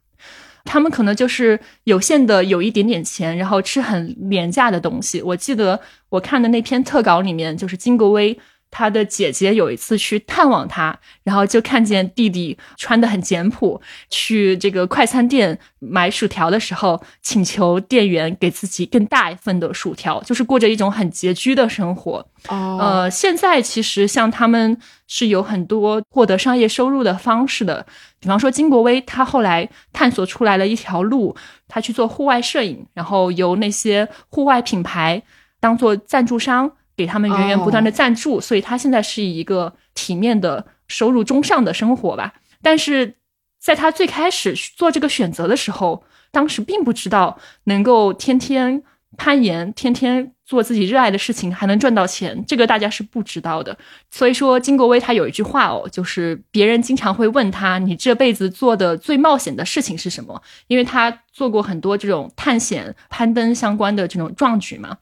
[0.64, 5.20] 他们可能就是有限的有一点点钱，然后吃很廉价的东西。
[5.22, 8.38] 我记得我看的那篇特稿里面，就是金国威。
[8.70, 22.24] 他的姐姐有一次去探望他，然后就看见弟弟穿的很简朴，去这个快餐店买薯条的时候，请求店员给自己更大一份的薯条，就是过着一种很拮据的生活。
[22.48, 27.84] 哦，呃，现在其实像他们是有很多获得商业收入的方式的，
[28.18, 31.36] 比方说金国威，他后来探索出来了一条路，
[31.68, 35.22] 他去做户外摄影，然后由那些户外品牌
[35.58, 36.70] 当做赞助商。
[36.96, 42.34] 给他们源源不断的赞助，所以他现在是一个体面的收入中上的生活吧。
[42.62, 43.16] 但是
[43.58, 48.82] 在他最开始做这个选择的时候，当时并不知道能够天天
[49.16, 53.76] 攀岩、天天做自己热爱的事情还能赚到钱，这个大家是不知道的。
[54.10, 60.40] 所以说，金国威他有一句话哦，就是别人经常会问他，你这辈子做的最冒险的事情是什么？
[60.68, 64.96] 因为他做过很多这种探险、攀登相关的这种壮举嘛。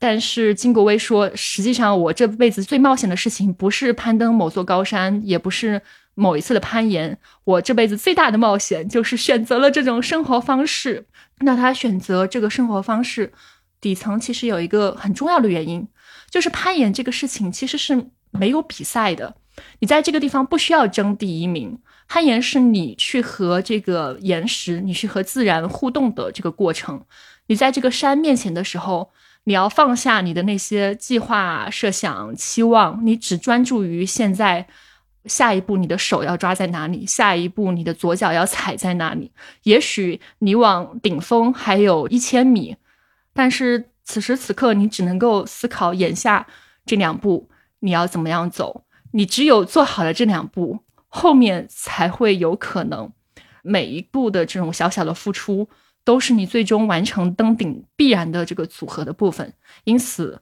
[0.00, 5.80] 但是金国威说，实际上我这辈子最冒险的事情不是攀登某座高山，也不是
[6.14, 11.06] 某一次的攀岩，我这辈子最大的冒险就是选择了这种生活方式。
[11.40, 13.32] 那他选择这个生活方式。
[13.80, 15.88] 底层其实有一个很重要的原因，
[16.28, 19.34] 就是攀岩这个事情其实是没有比赛的，
[19.78, 21.78] 你在这个地方不需要争第一名。
[22.06, 27.02] 攀岩是你去和这个岩石，你去和自然互动的这个过程。
[27.46, 29.10] 你在这个山面前的时候，
[29.44, 34.66] 你要放下你的那些计划、设想、期望，你只专注于现在。
[35.26, 37.04] 下一步你的手要抓在哪里？
[37.06, 39.30] 下一步你的左脚要踩在哪里？
[39.64, 42.74] 也许你往顶峰还有一千米。
[43.34, 46.46] 但是此时此刻，你只能够思考眼下
[46.86, 48.84] 这两步你要怎么样走。
[49.12, 50.78] 你只有做好了这两步，
[51.08, 53.12] 后面才会有可能。
[53.62, 55.68] 每一步的这种小小的付出，
[56.10, 59.52] 都是你最终完成登顶必然的这个组合的部分。
[59.84, 60.40] 因此。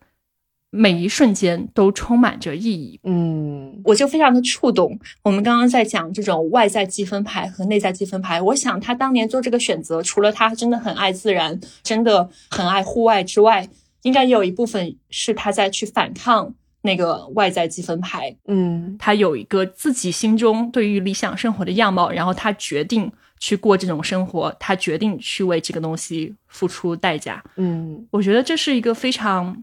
[0.70, 3.00] 每一瞬间都充满着意义。
[3.04, 4.98] 嗯，我就非常的触动。
[5.22, 13.66] 我们刚刚在讲这种外在积分牌和内在积分牌，我想他当年做这个选择，除了他真的很爱自然，真的很爱户外之外，
[14.02, 18.36] 应该也有一部分是他在去反抗那个外在积分牌。
[18.46, 27.42] 嗯，他有一个自己心中对于理想生活的样貌，然后他决定去过这种生活，他决定去为这个东西付出代价。
[27.56, 29.62] 嗯，我觉得这是一个非常。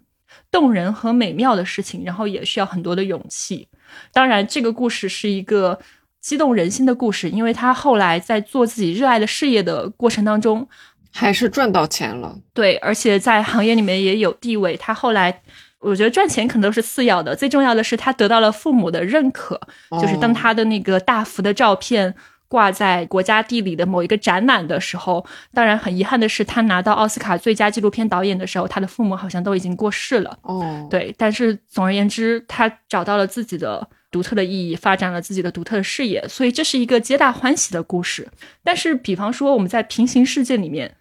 [0.52, 3.66] 动人和美妙的事情，然后也需要很多的勇气。
[4.12, 5.80] 当然，这个故事是一个
[6.20, 10.68] 激动人心的故事，因为他后来在做自己热爱的事业的过程当中，
[11.14, 12.38] 还是赚到钱了。
[12.54, 14.76] 对，而且在行业里面也有地位。
[14.76, 15.42] 他后来，
[15.80, 19.60] 我觉得赚钱可能都是次要的，最重要的是他得到了父母的认可，
[20.02, 22.14] 就是当他的那个大幅的照片。
[22.48, 30.38] 挂在国家地理的某一个展览的时候，当然很遗憾的是，他拿到奥斯卡最佳纪录片导演的时候，他的父母好像都已经过世了。
[30.44, 38.28] 哦，对，但是总而言之，他找到了自己的独特的意义，发展了自己的独特的事业，所以这是一个皆大欢喜的故事。
[38.64, 40.96] 但是，比方说我们在平行世界里面，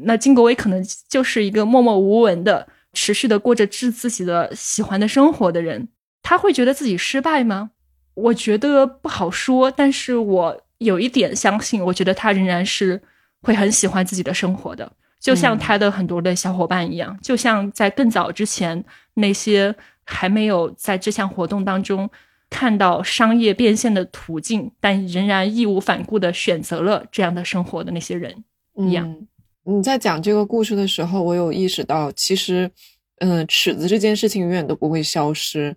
[0.00, 5.88] 那金国威可能就是一个默默无闻的、持续的过着自自己的喜欢的生活的人，
[6.22, 7.70] 他会觉得自己失败吗？
[8.14, 10.62] 我觉得不好说，但是我。
[10.78, 13.00] 有一点相信，我觉得他仍然是
[13.42, 19.74] 会很喜欢自己的生活的，就像他的很多的小伙伴一样，就像在更早之前那些
[20.04, 22.08] 还没有在这项活动当中
[22.50, 28.44] 看到商业变现的途径，但仍然义无反顾的选择了这样的生活的那些人
[28.76, 29.16] 一样。
[29.64, 32.70] 你在讲这个故事的时候，我有意识到，其实，
[33.18, 35.74] 嗯，尺子这件事情永远都不会消失。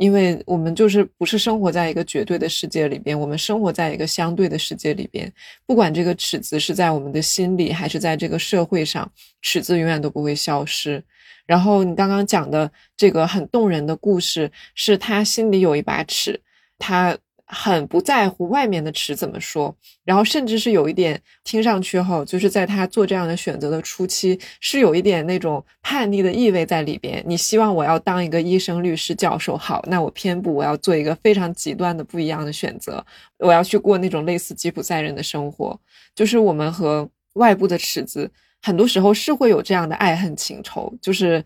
[0.00, 5.30] 因为我们就是不是生活在一个绝对的世界里边，我们生活在一个相对的世界里边。
[5.66, 9.10] 不管这个尺子是在我们的心里，还是在这个社会上，
[9.42, 11.04] 尺子永远都不会消失。
[11.44, 16.40] 然后你刚刚讲的这个很动人的故事，是他心里有一把尺，
[16.78, 17.16] 他。
[17.52, 19.74] 很不在乎外面的尺怎么说，
[20.04, 27.20] 然后甚至是有一点听上去后，就是在他做这样的选择的初期，是有一点那种叛逆的意味在里边。
[27.26, 33.04] 你希望我要当一个医生、律师、教授，好，那我偏不，我要做一个非常极端的不一样的选择，
[33.38, 35.78] 我要去过那种类似吉普赛人的生活。
[36.14, 38.30] 就是我们和外部的尺子，
[38.62, 41.44] 很多时候是会有这样的爱恨情仇，就是。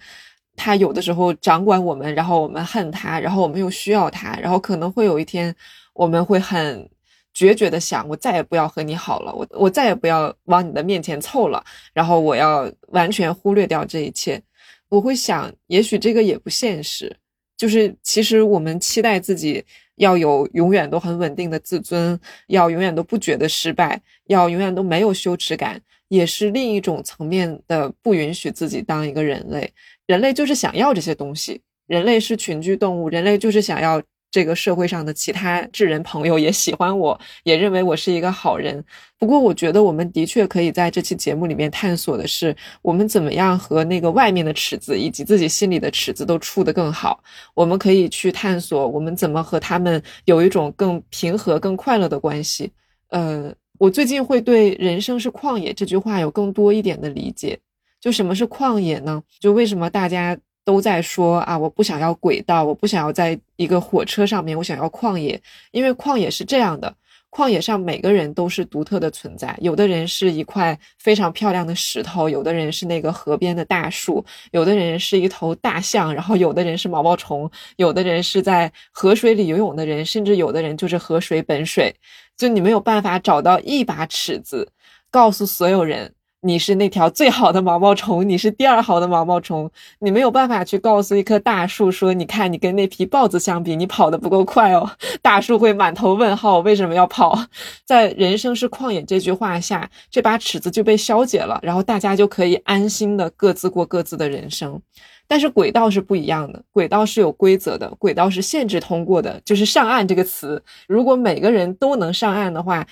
[0.57, 5.53] 他有的时候掌管我们，然后我们恨他，然后我们又需要他，然后可能会有一天，
[5.95, 6.89] 我们会很
[7.33, 14.41] 决绝的想，我再也不要和你好了，我我再也不要往你的面前凑了，然后我要完全忽略掉这一切。
[14.89, 17.17] 我会想，也许这个也不现实，
[17.57, 19.65] 就是其实我们期待自己
[19.97, 22.19] 要有永远都很稳定的自尊，
[22.49, 29.73] 要永远都不觉得失败，要永远都没有羞耻感，也是另一种层面的不允许自己当一个人类。
[30.07, 34.01] 人类就是想要这些东西，人类是群居动物，人类就是想要
[34.35, 38.85] 这个社会上的其他智人朋友也喜欢我，也认为我是一个好人。
[39.17, 47.23] 不过，我觉得我们的确可以在这期节目里面探索的是，我们怎么样和那个外面的尺子以及自己心里的尺子都处得更好。
[47.55, 52.73] 我们可以去探索，我们怎么和他们有一种更平和、更快乐的关系。
[53.11, 57.57] 呃，我最近会对“人生是旷野”这句话有更多一点的理解。
[58.01, 59.23] 就什么是旷野呢？
[59.39, 65.41] 就为什么大家都在说啊，我不想要轨道，我不想要在一个火车上面，我想要旷野。
[65.73, 66.95] 因为旷野是这样的，
[67.31, 81.95] 旷野上每个人都是独特的存在，有的人是一块非常漂亮的石头，有的人是那个河边的大树，有的人是一头大象，然后有的人是毛毛虫，有的人是在河水里游泳的人，甚至有的人就是河水本水。
[82.37, 84.67] 就你没有办法找到一把尺子，
[85.11, 86.14] 告诉所有人。
[86.47, 89.71] 你是那条最好的毛毛虫，你是第二好的毛毛虫，
[90.01, 94.91] 你没有办法去告诉一棵大树说，你看你跟那匹豹子相比，你跑得不够快哦。
[95.23, 97.47] 大树会满头问号，为什么要跑？
[97.87, 104.79] 在“人生是旷野”这句话下，这把尺子就被消解了，然后大家就可以安心的各自过各自的人生。
[105.27, 112.87] 但是轨道是不一样的，轨道是有规则的，轨道是限制通过的，就是上岸这个词，如果每个人都能上岸的话，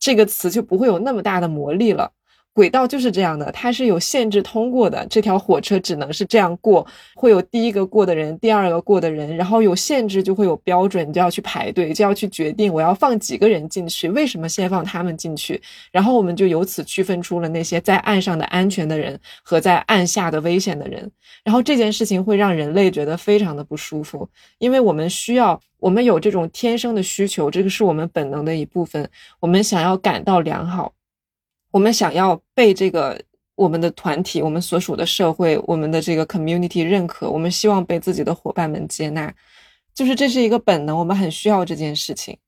[0.00, 2.10] 这个词就不会有那么大的魔力了。
[2.58, 5.06] 轨道就是这样的，它是有限制通过的。
[5.08, 6.84] 这条火车只能是这样过，
[7.14, 15.62] 会有第一个过的人，第二个过的人，然后有限制就会有标准，你就要去排队，就要去决定我要放几个人进去，为什么先放他们进去？
[15.92, 21.08] 然后我们就由此区分出了那些在岸上的安全的人和在岸下的危险的人。
[21.44, 24.28] 然后这件事情会让人类觉得非常的不舒服，
[24.58, 30.92] 因为我们需要，我们有这种天生的需求，这个是我们本能的一部分，我们想要感到良好。
[31.70, 33.20] 我们想要被这个
[33.54, 39.32] 我们的团体、我们所属的社会、我们的这个 community 认可，我们希望被自己的伙伴们接纳，
[39.94, 42.38] 就是这是一个本能，我们很需要这件事情。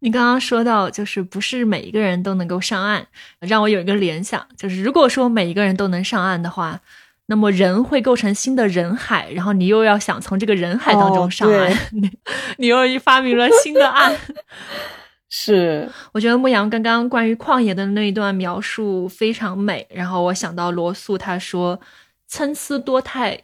[0.00, 3.06] 你刚刚说到，就是不是每一个人都能够上岸，
[3.40, 6.80] 让我有一个联想，就是如果说每一个人都能上岸的话，
[7.26, 12.10] 那么人会构成新的人海，然后你又要想从这个人海当中上岸，你
[12.58, 14.14] 你又发明了新的岸。
[15.38, 21.78] 是，我觉得牧羊刚刚关于旷野的那一段描述非常美，然后我想到罗素他说
[22.26, 23.38] ：“参差多态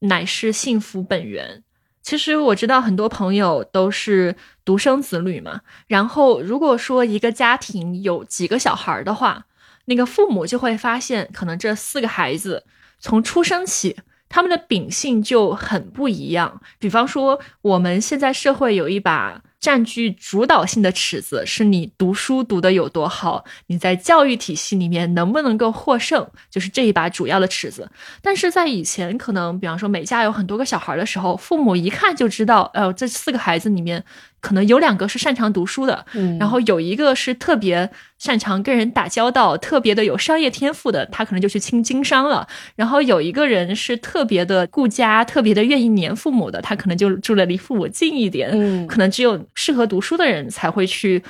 [0.00, 1.62] 乃是幸福本源。”
[2.02, 9.46] 其实我知道很多朋友都是独生子女嘛，然后如果说一个家庭有几个小孩的话，
[9.84, 12.64] 那个父母就会发现，可能这四个孩子
[12.98, 13.96] 从出生起。
[14.28, 16.60] 他们的秉性就很不一样。
[16.78, 27.90] 比方说，我们现在社会有一把占据主导性的尺子，是你读书读得有多好，你在教育体系里面能不能够获胜，就是这一把主要的尺子。
[28.22, 34.04] 但是在以前，可能比方说每家有很多个小孩的时候，父母一看就知道，呃，这四个孩子里面。
[34.40, 42.46] 可能有两个是擅长读书的，嗯，然后有一个是特别擅长跟人打交道，特别的有商业天赋的，他可能就去轻经商了。
[42.74, 48.50] 然后有一个人是特别的顾家，特别的愿意黏父母的，他可能就住的离父母近一点。
[48.52, 51.22] 嗯，可能只有适合读书的人才会去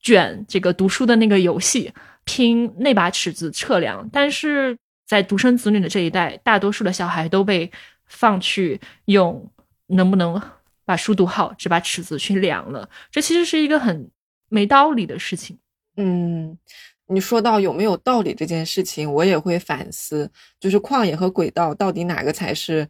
[0.00, 1.92] 卷这个读书的那个游戏，
[2.24, 4.08] 拼那把尺子测量。
[4.12, 7.70] 但是在独生子女的这一代，大多数的小孩都被
[8.06, 9.50] 放去用
[9.86, 10.40] 能不能。
[10.90, 14.10] 把书读好，只把尺子去量了，这其实是一个很
[14.48, 15.56] 没道理的事情。
[15.96, 16.58] 嗯，
[17.06, 20.28] 你说到有没有道理这件事情，我也会反思，
[20.58, 22.88] 就是旷野和轨道到底哪个才是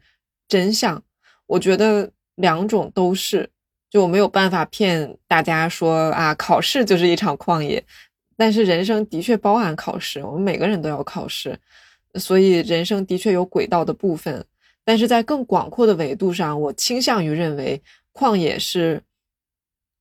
[0.49, 1.03] 真相？
[1.45, 3.47] 我觉得两种都是，
[3.91, 7.85] 就我没有办法骗大家说啊，考试就是一场旷野，
[8.35, 11.55] 但是人生的确包含考试，我们每个人都要考试，
[12.15, 14.43] 所以人生的确有轨道的部分。
[14.91, 17.81] 但是在更广阔的维度上，我倾向于认为
[18.13, 19.01] 旷野是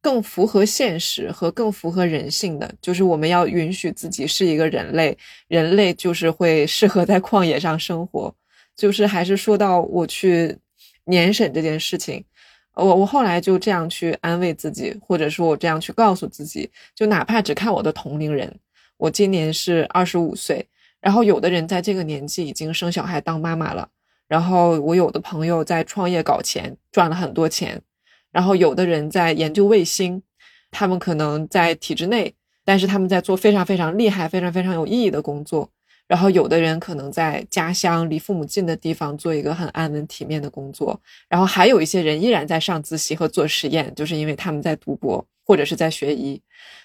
[0.02, 2.74] 更符合现实和更符合人性的。
[2.82, 5.16] 就是我们要允许自己是一个人类，
[5.48, 8.34] 人类就是会适合在旷野上生活。
[8.76, 10.58] 就是还是说到我去
[11.04, 12.26] 年审这件事情，
[12.74, 18.52] 我我后来就这样去安慰自己，或者说我这样去告诉自己，就哪怕只看我的同龄人，
[18.98, 20.66] 我今年是二十五岁，
[21.00, 23.88] 然后有的人在这个年纪已经生小孩当妈妈了。
[24.30, 27.82] 然后我有的朋友在创业搞钱，赚了很多钱。
[28.32, 30.22] 然后有的人在研究卫星，
[30.70, 32.32] 他们可能在体制内，
[32.64, 35.68] 但是他们在做非常非常厉害、非常非常有意义的工作。
[36.08, 41.00] 然后有的人可能在家乡离父母近的地方做一个很安稳体面的工作。
[41.28, 46.40] 然后还有一些人依然在上自习和做实验，就是因为他们在读博或者是在学医。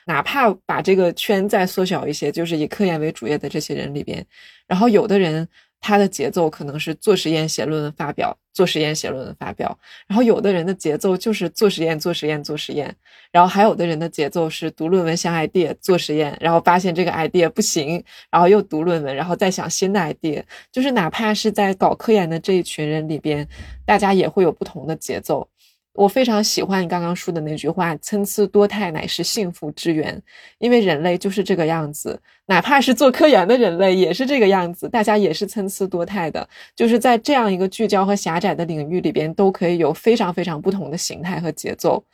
[0.07, 4.27] 哪怕把这个圈再缩小一些，就是以科研为主业的这些人里边，
[4.67, 5.47] 然后有的人。
[5.87, 9.79] 他的节奏可能是做实验、写论文、发表，做实验、写论文、发表。
[10.07, 12.97] 然后有的人的节奏就是做实验、做实验、做实验。
[13.31, 20.43] 然后还有的人的节奏是读论文、想 idea、做实验，然后发现这个 idea 不行，然后又读论文，然后再想新的 idea。
[20.73, 23.47] 就是哪怕是在搞科研的这一群人里边，
[23.85, 25.47] 大家也会有不同的节奏。
[25.95, 30.21] 我非常喜欢你刚刚说的那句话：“参差多态乃是幸福之源。”
[30.59, 36.47] 因为人类就是这个样子，哪怕是做科研的人类也是这个样子，大家也是参差多态的。
[36.75, 42.05] 就是在这样一个聚焦和狭窄的领域里边，都可以有非常非常不同的形态和节奏。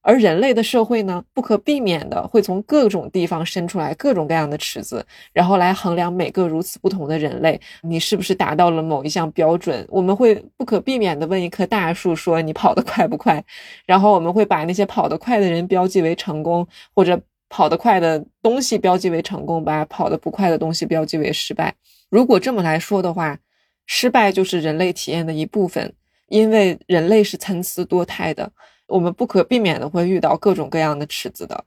[0.00, 9.86] 而人类的社会呢，不可避免的会从各种地方伸出来各种各样的尺子，然后来衡量每个如此不同的人类，你是不是达到了某一项标准？
[9.90, 13.44] 我们会不可避免的问一棵大树说你跑得快不快？
[13.84, 17.20] 然后我们会把那些跑得快的人标记为成功，或者
[17.50, 21.74] 跑得快的东西标记为成功，把跑得不快的东西标记为失败。
[22.08, 23.36] 如果这么来说的话，
[23.84, 25.92] 失败就是人类体验的一部分，
[26.28, 28.50] 因为人类是参差多态的。
[28.88, 31.64] 我们不可避免的会遇到各种各样的尺子的，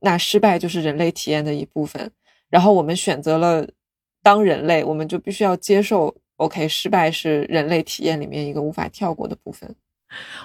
[0.00, 2.10] 那失败就是人类体验的一部分。
[2.50, 3.66] 然后我们选择了
[4.22, 9.74] 当人类，我们就必须要接受，OK，失败是人类体验里面一个无法跳过的部分。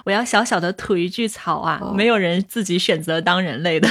[0.06, 3.88] 我要小小的吐一句槽啊，没有人自己选择当人类的。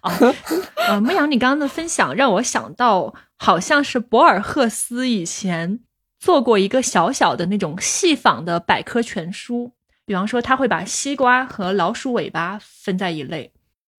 [0.00, 0.12] 啊，
[0.88, 5.80] 呃，牧羊，你刚刚的分享让我想到，好像是博尔赫斯以前
[6.20, 9.72] 做过一个小小的那种细仿的百科全书。
[10.06, 13.52] 比方说，他会把西瓜和老鼠尾巴分在一类，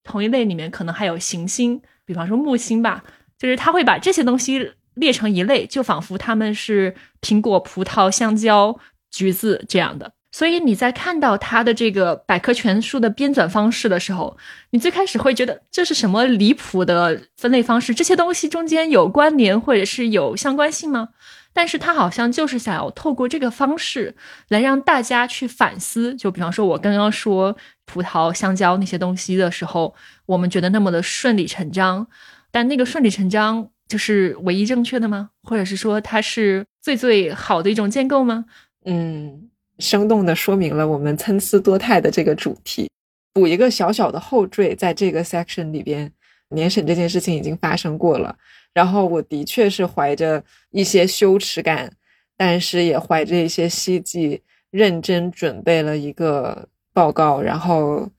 [0.03, 3.03] 同一类里面可能还有行星，比方说木星吧，
[3.37, 8.79] 就是他会把这些东西列成一类，就仿佛他们是苹果、葡萄、香蕉、
[9.09, 10.13] 橘子这样的。
[10.31, 14.37] 所以你在看到他的这个百科全书的编纂方式的时候，
[14.71, 17.95] 你最开始会觉得这是什么离谱的分类方式？
[17.95, 21.09] 这些东西中间有关联或者是有相关性吗？
[21.57, 24.13] 但是他好像就是想要透过这个方式
[24.49, 29.95] 来让大家去反思，就比方说，我刚刚说葡萄、香蕉那些东西的时候，
[30.25, 32.05] 我们觉得那么的顺理成章，
[32.51, 35.29] 但那个顺理成章就是唯一正确的吗？
[35.43, 38.43] 或者是说它是最最好的一种建构吗？
[38.83, 39.49] 嗯，
[39.79, 42.89] 生动的说明了我们参差多态的这个主题。
[43.33, 46.11] 补一个小小的后缀，在这个 section 里边，
[46.55, 48.35] 年审这件事情已经发生过了。
[48.73, 51.91] 然后我的确是怀着一些羞耻感，
[52.35, 54.41] 但是也怀着一些希冀，
[54.71, 58.09] 认真准备了一个报告，然后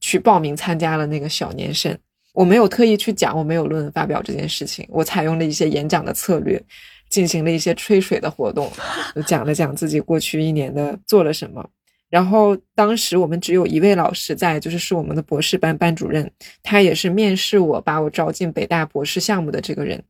[0.00, 1.98] 去报名参加了那个小年审。
[2.32, 6.60] 我没有特意去讲我没有论文发表这件事情，我采用了一些演讲的策略，
[7.10, 8.72] 进行了一些吹水的活动，
[9.26, 11.68] 讲了讲自己过去一年的做了什么。
[12.12, 16.30] 然后当时我们只有一位老师在，就是是我们的博士班班主任，
[16.62, 20.04] 他也是面试我把我招进北大博士项目的这个人。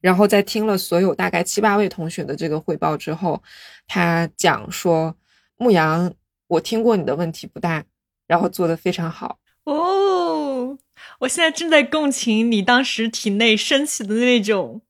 [0.00, 3.42] 然后在听了所有大概七八位同学的这个汇报之后，
[3.88, 5.12] 他讲说
[5.58, 6.14] ：“牧羊，
[6.46, 7.84] 我听过你的问题不大，
[8.28, 10.78] 然后做的非常好哦。”
[11.18, 14.80] 我现在正在共情你当时体内升起的那种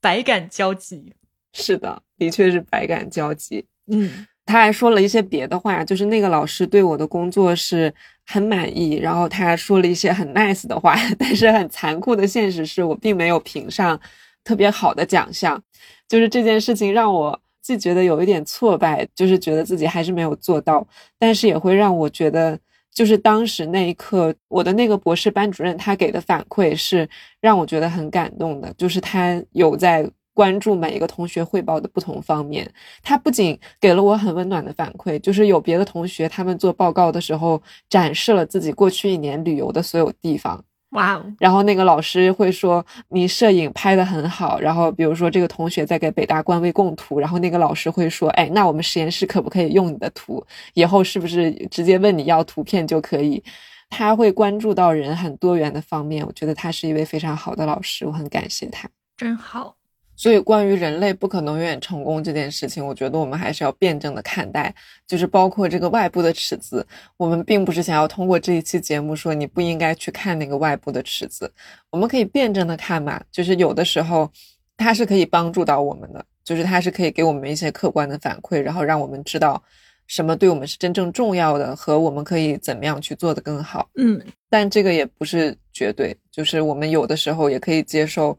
[0.00, 1.12] 百感交集。
[1.52, 3.66] 是的，的确是百感交集。
[3.92, 4.26] 嗯。
[4.48, 7.92] 他还说了一些别的话，就是那个老师对我的工作是
[8.24, 14.00] 很满意，然后他还说了一些很 nice 的话，但是很残酷的现实是我并没有评上
[14.42, 15.62] 特别好的奖项，
[16.08, 20.86] 就是这件事情让我既觉得有一点挫败，就是觉得自己还是没有做到，
[21.18, 22.58] 但是也会让我觉得，
[22.90, 27.06] 就是当时那一刻，我的那个博士班主任他给的反馈是
[27.42, 30.10] 让我觉得很感动的，就是他有在。
[30.38, 32.72] 关注每一个同学汇报的不同方面，
[33.02, 37.60] 他不仅给了我很温暖的反馈，就是有别的同学他们做报告的时候
[37.90, 41.26] 展示了自己过去一年旅游的所有地方，哇哦！
[41.40, 50.40] 然后那个老师会说你摄影拍的很好，然后比如说这个同学在给北大官微供图，然后那个老师会说，哎，那我们实验室可不可以用你的图？
[50.74, 53.42] 以后是不是直接问你要图片就可以？
[53.90, 59.77] 他会关注到人很多元的方面，我觉得他是一位非常好的老师，我很感谢他，真好。
[60.18, 64.74] 所以，关于人类不可能永远成功这件事情，我觉得我们还是要辩证的看待。
[65.06, 66.84] 就是包括这个外部的尺子，
[67.16, 71.48] 我们并不是想要通过这一期节目说你不应该去看那个外部的尺子，
[71.90, 73.22] 我们可以辩证的看嘛。
[73.30, 74.28] 就是有的时候，
[74.76, 79.62] 它是可以帮助到我们的，就是它是可以给我们一些客观的反馈，然后让我们知道
[80.08, 83.88] 什么对我们是真正重要的，和我们可以怎么样去做的更好。
[83.94, 88.36] 嗯，但这个也不是绝对，就是我们有的时候也可以接受。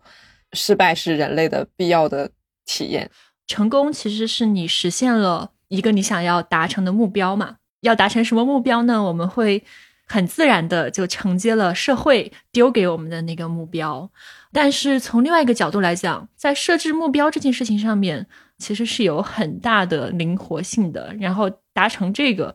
[0.54, 2.32] 失败是人类的必要的
[2.66, 3.10] 体验，
[3.48, 7.58] 成功其实是你实现了一个你想要达成的目标嘛？
[7.82, 9.04] 要达成什么目标呢？
[9.04, 9.64] 我们会
[10.08, 14.10] 很自然的就承接了社会丢给我们的那个目标。
[14.52, 18.26] 但是从另外一个角度来讲，在设置目标这件事情上面，
[18.58, 21.14] 其实是有很大的灵活性的。
[21.20, 22.54] 然后达成这个，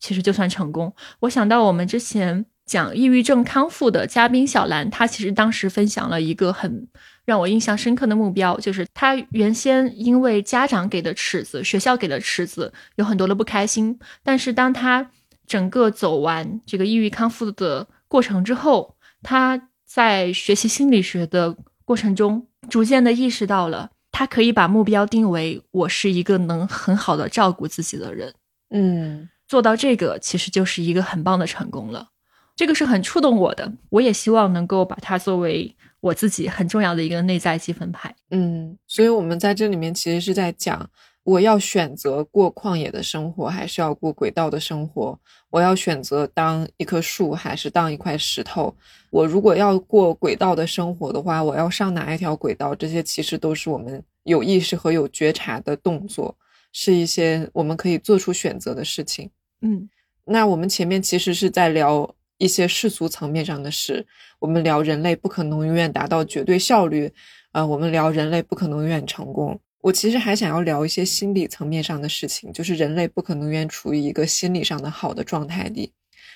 [0.00, 0.92] 其实就算成功。
[1.20, 6.88] 我想到我们之前讲抑郁症康复的嘉宾小兰，她其实当时分享了一个很。
[7.26, 13.98] 让我印象深刻的目标就是，他原先因为家长给的尺子、学校给的尺子有很多的不开心。
[14.22, 15.10] 但是当他
[15.46, 28.32] 整个走完这个抑郁康复的过程之后，他在学习心理学的过程中，逐渐的意识到了，他可以把目标定为我是一个能很好的照顾自己的人。
[28.70, 32.08] 嗯，做到这个，其实就是一个很棒的成功了。
[32.56, 38.14] 这个是很触动我的，我也希望能够把它作为我自己很重要的一个内在积分牌。
[38.30, 40.88] 嗯，所以我们在这里面其实是在讲，
[41.24, 45.18] 我要选择过旷野的生活，还是要过轨道的生活？
[45.50, 48.74] 我要选择当一棵树，还是当一块石头？
[49.10, 52.74] 我如果要过轨道的生活的话，我要上哪一条轨道？
[52.74, 56.36] 这些其实都是我们有意识和有觉察的动作，
[56.72, 59.30] 是一些我们可以做出选择的事情。
[59.62, 59.88] 嗯，
[60.24, 62.14] 那我们前面其实是在聊。
[62.38, 64.06] 一些世俗层面上的事，
[64.38, 67.12] 我们聊人类不可能永远达到绝对效率，
[67.52, 69.58] 呃，我们聊人类不可能永远成功。
[69.80, 75.92] 我其实还想要聊一些心理层面上的事情，就是人类不可能永远处于一个心理上的好的状态里。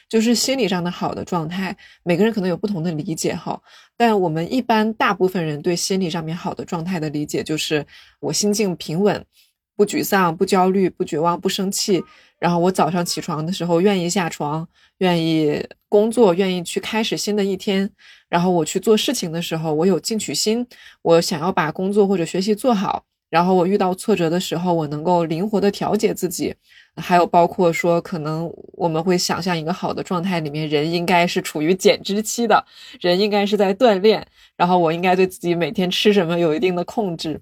[0.08, 3.60] 就是心理上的好的状态，每个人可能有不同的理解哈，
[3.96, 7.86] 但我们一般大部分人对心理上面好的状态的理解，就是
[8.18, 9.24] 我心境平稳。
[9.76, 12.02] 不沮丧，不焦虑，不绝望，不生气。
[12.40, 14.66] 然后我早上起床的时候愿意下床，
[14.98, 17.88] 愿意工作，愿意去开始新的一天。
[18.28, 20.66] 然后我去做事情的时候，我有进取心，
[21.02, 23.04] 我想要把工作或者学习做好。
[23.28, 26.52] 然后我遇到挫折的时候，我能够灵活的调节自己。
[26.96, 32.64] 还有包括说，可能我们会想象一个好的状态里面，人应该是处于减脂期的，
[33.00, 34.26] 人应该是在锻炼。
[34.56, 37.40] 然后我应该对自己每天吃什么有一定的控制。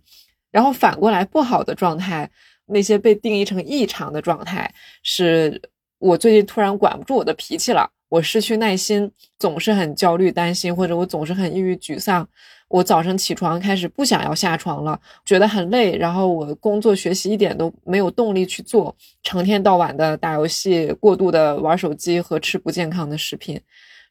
[0.50, 2.30] 然后反过来，不好的状态，
[2.68, 5.60] 那些被定义成异常的状态，是
[5.98, 12.28] 我最近突然管不住我的脾气了，我失去耐心，总是很焦虑、担心，或者我总是很抑郁、沮丧。
[12.68, 23.58] 我早上起床开始不想要下床了，觉得很累，然后我工作学习一点都没有动力去做，成天到晚的打游戏，过度的玩手机和吃不健康的食品。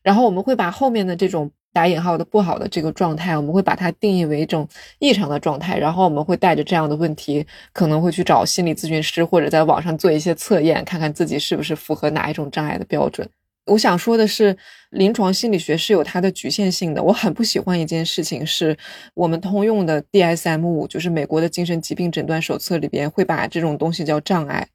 [0.07, 1.51] 然后我们会把后面的这种。
[1.73, 13.29] 打引号的不好的这个状态，我们会把它定义为一种异常的状态，然后我们会带着这样的问题，可能会去找心理咨询师或者在网上做一些测验，看看自己是不是符合哪一种障碍的标准。
[13.67, 14.57] 我想说的是，
[14.89, 17.03] 临床心理学是有它的局限性的。
[17.03, 18.75] 我很不喜欢一件事情，是
[19.13, 24.67] 我们通用的 DSM 五，就是美国的精神疾病诊断手册里边会把这种东西叫障碍。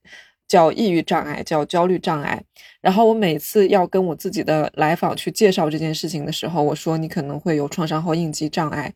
[0.49, 2.43] 叫抑郁障碍，叫焦虑障碍。
[2.80, 8.93] 然后我每次要跟我自己的来访去介绍这件事情的时候，我说你可能会有创伤后应激障碍。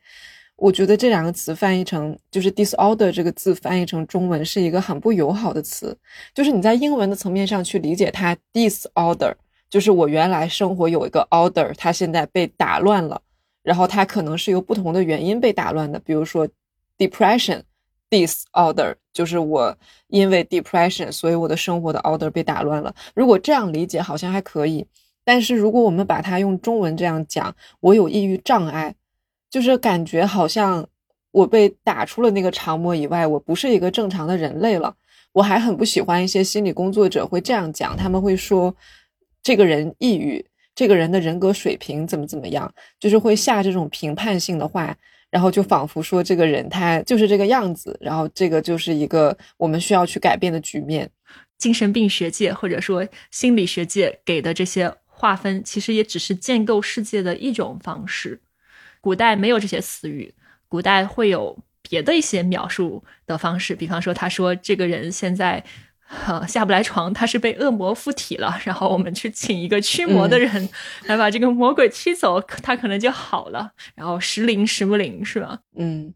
[0.56, 5.96] 我觉得这两个词翻译成就是 disorder 这个字翻译成中文是一个很不友好的词。
[6.34, 9.34] 就是你在英文的层面上去理解它，disorder
[9.68, 13.20] 就是我原来生活有一个 order，它现在被打乱了，
[13.62, 16.48] 然后它可能是由不同的原因被打乱的，比如说
[16.98, 17.62] depression。
[18.08, 19.76] Disorder 就是我
[20.08, 22.94] 因为 depression，所以我的生活的 order 被打乱了。
[23.14, 24.86] 如果这样理解好像还可以，
[25.24, 28.94] 但是如果我们把它用中文这样讲，我有抑郁障碍，
[29.50, 30.86] 就是感觉好像
[31.32, 34.94] 我被打出了那个长模以外，我不是一个正常的人类了。
[35.32, 38.74] 我还很不喜欢一些心理工作者会这样讲，他们会说
[39.42, 40.44] 这个人抑郁，
[40.74, 44.96] 这个人的人格水平怎么怎么样，就是会下这种评判性的话。
[45.30, 51.10] 然后就仿佛说这个人他就是这个样子，然后这个就是一个我们需要去改变的局面。
[51.58, 58.40] 精神病学界或者说心理学界给的这些划分，其实也只是建构世界的一种方式。
[59.00, 60.34] 古代没有这些词语，
[60.68, 65.64] 古代会有别的一些描述的方式，比方说他说这个人现在。
[66.46, 68.56] 下不来床，他是被恶魔附体了。
[68.64, 70.68] 然后我们去请一个驱魔的人
[71.06, 73.70] 来把这个魔鬼驱走，他可能就好了。
[73.94, 75.58] 然后时灵时不灵，是吧？
[75.76, 76.12] 嗯，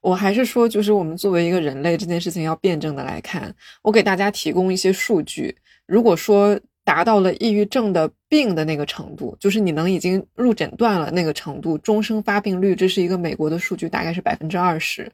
[0.00, 3.54] 我还是说，就是我们作为一个人类，这件事情要辩证的来看。
[3.82, 5.56] 我给大家提供一些数据，
[5.86, 15.10] 如果说达到了抑郁症的病的那个程度，就是你能已经入诊断了那个程度，终生发病率，这是一个美国的数据，大概是百分之二十。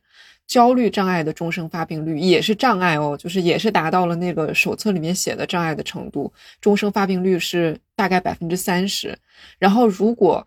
[0.51, 9.17] 焦虑障碍的终生发病率也是障碍哦，就是也是达到了那个手册里面写的障碍的程度，终生发病率是大概百分之三十。
[9.61, 10.45] 然后如果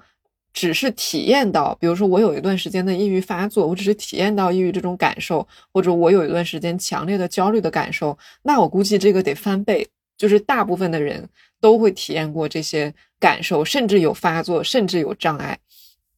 [0.52, 9.88] 只是体验到，比如说我有一段时间的抑郁发作，我只是体验到抑郁这种感受，或者我有一段时间强烈的焦虑的感受，那我估计这个得翻倍，
[10.18, 11.26] 就是大部分的人
[11.62, 15.58] 都会体验过这些感受，甚至有发作，甚至有障碍。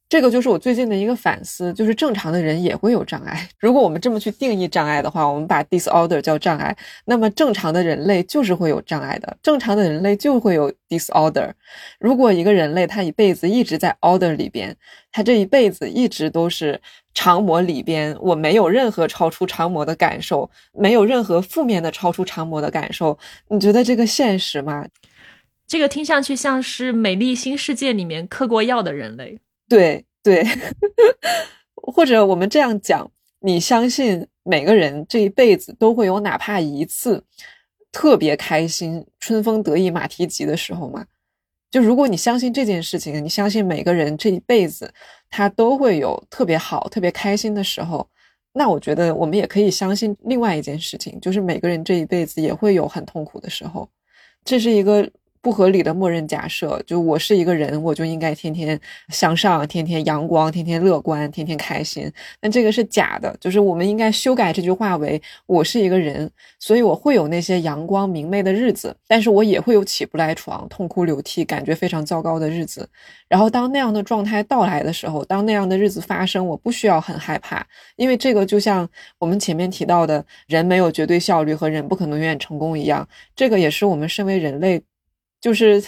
[0.07, 3.49] 这个就是我最近的一个反思，就是正常的人也会有障碍。
[3.59, 6.75] 如果我们这么去定义障碍的话，我们把 disorder 叫障碍，
[7.05, 9.35] 那么正常的人类就是会有障碍的。
[9.41, 11.51] 正常的人类就会有 disorder。
[11.99, 14.75] 如果一个人类他一辈子一直在 order 里边，
[15.11, 16.79] 他这一辈子一直都是
[17.15, 23.17] 长模里边，我没有任何超出长模的感受，没有任何负面的超出长模的感受，
[23.49, 24.85] 你觉得这个现实吗？
[25.67, 29.39] 这个听上去像是《美丽新世界》里面嗑过药的人类。
[29.67, 30.45] 对对，
[31.75, 33.09] 或者我们这样讲，
[33.39, 37.23] 你相信每个人这一辈子都会有哪怕一次
[37.91, 41.05] 特别开心、春风得意马蹄疾的时候吗？
[41.71, 44.93] 就如果你相信这件事情，你相信每个人这一辈子
[45.29, 48.07] 他都会有特别好、特别开心的时候，
[48.53, 53.89] 那我觉得我们也可以相信另外一件事情，就是每个人这一辈子也会有很痛苦的时候，
[54.43, 55.09] 这是一个。
[55.45, 58.79] 不合理的默认假设，就我是一个人，我就应该天天
[59.09, 62.11] 向上，天天阳光，天天乐观，天天开心。
[62.39, 66.27] 但这个是假的，就是我们应该修改这句话为：我是一个人，
[66.57, 72.89] 所以我会有那些阳光明媚的日子，但是我也会有起不来床、痛哭流涕、感觉非常糟糕的日子。
[73.27, 77.63] 然后当那样的状态到来的时候，当那样的日子发生，我不需要很害怕，
[77.97, 78.89] 因为这个就像
[79.19, 84.81] 我们前面提到的，人没有绝对效率和人不可能永远成功一样，这个也是我们身为人类。
[85.45, 85.79] 就是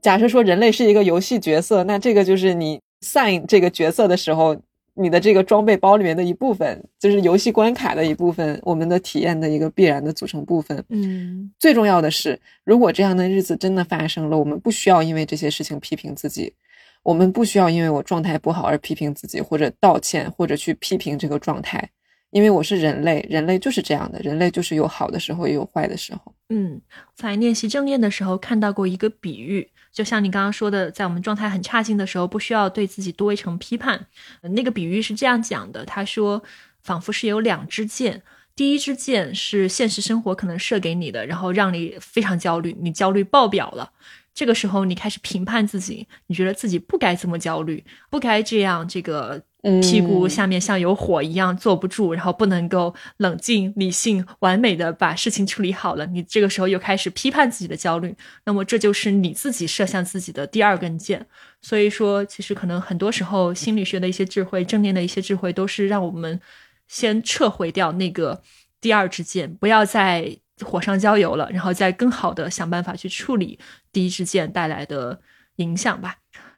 [0.00, 4.56] 假设说人类是一个游戏角色，那这个就是你 sign 这个角色的时候，
[4.94, 10.80] 你的这个装备包里面的一部分，就是游戏关卡的一部分，我们的体验的一个必然的组成部分。
[10.90, 16.54] 嗯，最重要的是，如果这样的日子真的发生了，我们不需要因为这些事情批评自己，
[17.02, 21.90] 我们不需要因为我状态不好而批评自己，或者道歉，或者去批评这个状态。
[22.34, 26.34] 因为我是人类，人类就是这样的，人类就是有好的时候，也有坏的时候。
[26.48, 26.80] 嗯，
[27.14, 34.08] 在练习正念的时候看到过一个比喻，就像你刚刚说的，在我们状态很差劲的时候，不需要对自己多一层批判。
[34.42, 36.42] 那个比喻是这样讲的，他说，
[36.82, 38.24] 仿佛是有两支箭，
[38.56, 43.92] 第一支箭是现实生活可能射给你的，然后让你非常焦虑，你焦虑爆表了。
[44.34, 49.40] 这个时候你开始评判自己，你觉得自己不该这么焦虑，不该这样这个。
[49.80, 56.04] 屁股下面像有火一样坐不住，然后不能够冷静、理性、完美的把事情处理好了。
[56.04, 61.26] 你这个时候又开始批判自己的焦虑，那么这就是你自己射向自己的第二根箭。
[61.62, 66.38] 所以说，其实可能很多时候心理学的一些智慧、正念的一些智慧，都是让我们
[66.86, 68.42] 先撤回掉那个
[68.82, 73.58] 第二支箭，不要再火上浇油了，然后再更好的想办法去处理
[73.90, 75.20] 第一支箭带来的
[75.56, 76.16] 影响吧。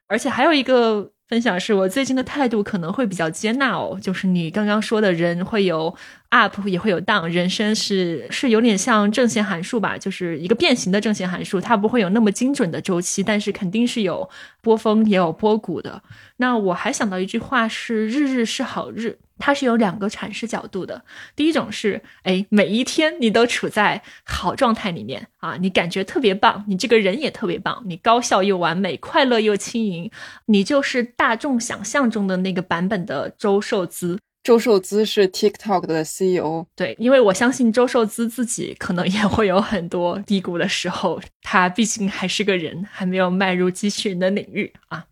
[0.08, 1.12] 而且还有一个。
[1.28, 5.92] 分享是我最近的态度可能会比较接纳哦，就是你刚刚说的人会有
[6.40, 14.28] up 也会有 down，人生是是有点像正弦函数吧，就是一个变形的正弦函数，它不会有那么精准的周期，但是肯定是有
[14.60, 16.02] 波峰也有波谷的。
[16.38, 19.18] 那我还想到一句话是日日是好日。
[19.38, 21.04] 它是有两个阐释角度的。
[21.34, 30.10] 第一种是，哎，每一天你都处在好状态里面啊，你感觉特别棒，你这个人也特别棒，你高效又完美，快乐又轻盈，
[30.46, 34.18] 你就是大众想象中的那个版本的周受资。
[34.46, 36.64] 周受资是 TikTok 的 CEO。
[36.76, 45.04] 对，因为我相信周受资自己可能也会有很多低谷的时候，他毕竟还是个人，还没有迈入机器人的领域啊。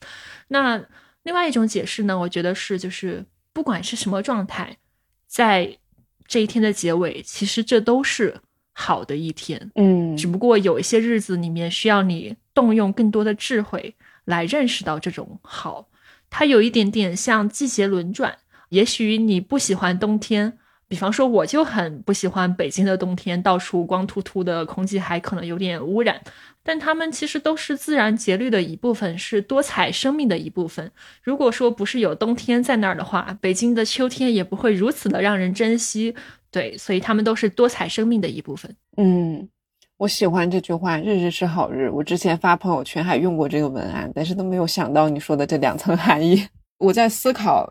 [0.49, 0.81] 那
[1.25, 3.27] 另外一种解释呢，我觉得是就是。
[3.55, 4.79] 不管是什么状态，
[5.29, 5.79] 在
[6.27, 8.41] 这一天的结尾，其实这都是
[8.73, 9.71] 好的一天。
[9.77, 15.87] 嗯，只不过有一些日子里面需要你动用更多的智慧来认识到这种好。
[16.29, 18.37] 它有一点点像季节轮转。
[18.75, 20.59] 也许你不喜欢冬天，
[20.89, 26.21] 比方说我就很不喜欢北京的冬天，到处光秃秃的，空气还可能有点污染。
[26.65, 30.91] 但它们其实都是自然节律的一部分，是多彩生命的一部分。
[31.23, 36.13] 如果说不是有冬天在那儿的话，北京的秋天也不会如此的让人珍惜。
[36.51, 38.75] 对，所以它们都是多彩生命的一部分。
[38.97, 39.47] 嗯，
[39.99, 41.91] 我喜欢这句话“日日是好日”。
[41.93, 46.47] 我之前发朋友圈还用过这个文案，但是都没有想到你说的这两层含义。
[46.79, 47.71] 我在思考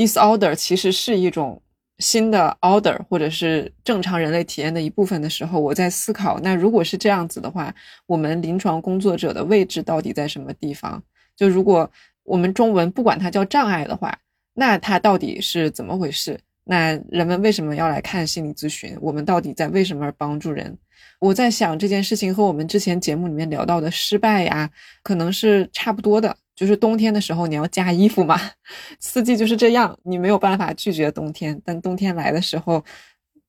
[0.00, 1.60] ，disorder 其实是一种。
[2.02, 7.74] 新的 order 或者是正常人类体验的一部分的时候，我在思考，那如果是这样子的话，
[8.06, 11.02] 我们临床工作者的位置到底在什么地方？
[11.36, 11.90] 就如果
[12.22, 14.18] 我们中文不管它叫障碍的话，
[14.54, 16.40] 那它到底是怎么回事？
[16.64, 18.96] 那人们为什么要来看心理咨询？
[19.02, 20.74] 我们到底在为什么而帮助人？
[21.18, 24.70] 我在想这件事情和我们之前节目里面聊到的失败呀，
[25.02, 26.34] 可能是差不多的。
[26.60, 28.38] 就是冬天的时候，你要加衣服嘛。
[29.00, 31.58] 四季就是这样，你没有办法拒绝冬天。
[31.64, 32.84] 但冬天来的时候，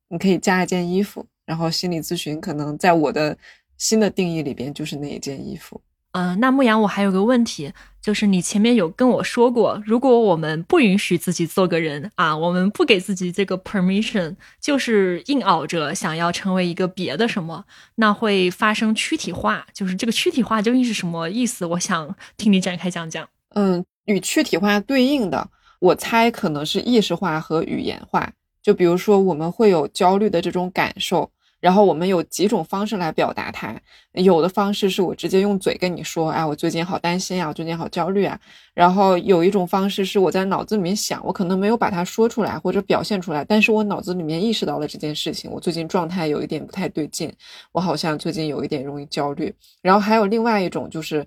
[0.07, 1.25] 你可以加一件衣服。
[1.45, 3.37] 然后心理咨询可能在我的
[3.77, 5.81] 新的定义里边，就是那一件衣服。
[6.13, 17.63] 嗯，那牧羊，我还有个问题，就是你前面有跟我说过，如果我们不允许自己做个人啊，我们不给自己这个 permission，就是硬熬着想要成为一个别的什么，
[17.95, 19.65] 那会发生躯体化。
[19.73, 21.65] 就是这个躯体化究竟是什么意思？
[21.65, 23.25] 我想听你展开讲讲。
[23.55, 25.49] 嗯，与躯体化对应的，
[25.79, 28.29] 我猜可能是意识化和语言化。
[28.61, 31.31] 就比如说，我们会有焦虑的这种感受。
[31.61, 33.73] 然后我们有几种方式来表达它，
[34.11, 38.37] 有的方式是我直接用嘴跟你说，哎，我最近好担心啊，我最近好焦虑啊。
[38.73, 47.31] 然后有一种方式是我在脑子里面想，我可能没有把它说出来或者表现出来，但是我脑子里面意识到了这件事情，我最近状态有一点不太对劲，
[47.71, 49.53] 我好像最近有一点容易焦虑。
[49.81, 51.25] 然后还有另外一种就是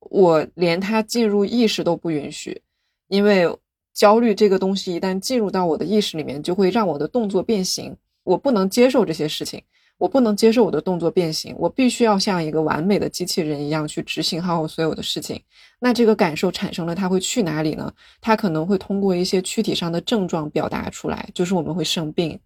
[0.00, 2.60] 我连它进入意识都不允许，
[3.08, 3.48] 因为。
[3.94, 7.96] 焦虑这个东西一旦进入到我的意识里面，就会让我的动作变形。
[8.24, 9.62] 我不能接受这些事情，
[9.98, 11.54] 我不能接受我的动作变形。
[11.58, 15.40] 我必须要像一个完美的机器人一样去执行好我所有的事情。
[15.80, 17.92] 那这个感受产生了，它会去哪里呢？
[18.20, 22.38] 它可能会通过一些躯体上的症状表达出来，就是我们会生病。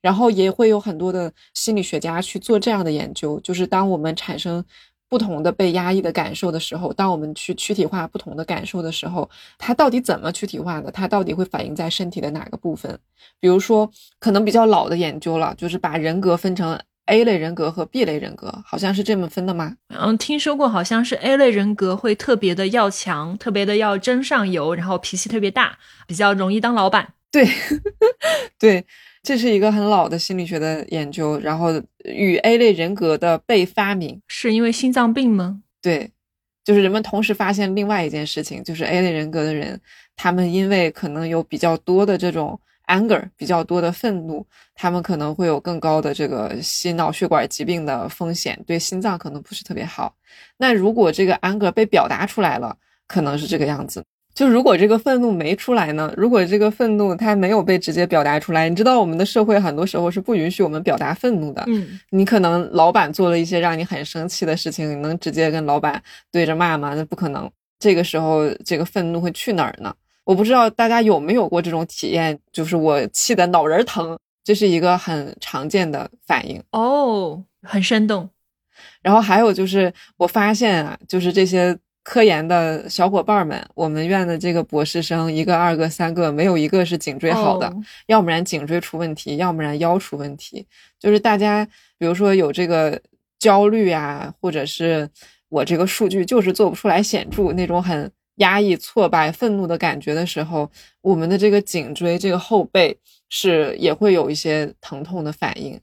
[0.00, 4.64] 然后也会有很多的心理学家去做这样的研究，就是当我们产生。
[5.10, 9.26] 不同的被压抑的感受的时候，当我们去躯体化不同的感受的时候，
[9.56, 10.90] 它到底怎么躯体化的？
[10.90, 13.00] 它到底会反映在身体的哪个部分？
[13.40, 16.78] 比如说，可能比较老的研究了，就是把人格分成
[17.08, 19.76] A 类人格和 B 类人格，好像是这么分的吗？
[19.88, 27.14] 嗯，听说过，好像是 A 类人格会特别的要强，特别的要争上游，然后脾气特别大，比较容易当老板。
[27.30, 27.46] 对，
[28.58, 28.84] 对。
[29.20, 31.70] 这是一个很老的心理学的研究，然后
[32.04, 35.60] 与 A 类人格的被发明是因为心脏病吗？
[35.82, 36.10] 对，
[36.64, 39.78] 就是人们同时发现另外一件事情，就是 A 类人格的人，
[40.16, 50.14] 他们因为可能有比较多的这种 anger，比较多的愤怒，他们可能会有更高的这个心脑血管疾病的风险，对心脏可能不是特别好。
[50.56, 52.76] 那如果这个 anger 被表达出来了，
[53.06, 54.02] 可能是这个样子。
[54.34, 56.14] 就如果这个愤怒没出来呢？
[56.16, 61.64] 如果这个愤怒它没有被直接表达出来，你知道我们的社会很多时候是不允许我们表达愤怒的。
[61.66, 66.94] 嗯，你可能老板做了一些让你很生气的事情，你能直接跟老板对着骂吗？
[66.94, 67.50] 那不可能。
[67.80, 69.92] 这个时候，这个愤怒会去哪儿呢？
[70.28, 78.28] 我不知道大家有没有过这种体验，就是我气得脑仁疼，这是一个很常见的反应哦，很生动。
[79.00, 81.78] 然后还有就是，我发现啊，就是这些。
[82.04, 87.70] 科研的小伙伴们，我们院的这个博士生，一个、二个、三个，没有一个是颈椎好的，
[88.06, 90.66] 要不然颈椎出问题，要不然腰出问题。
[90.98, 91.68] 就是大家，
[91.98, 92.98] 比如说有这个
[93.38, 95.06] 焦虑啊，或者是
[95.50, 100.68] 我这个数据就是做不出来显著那种很压抑、挫败、愤怒的感觉的时候，
[101.00, 105.80] 我们的这个颈椎、这个后背是也会有一些疼痛的反应。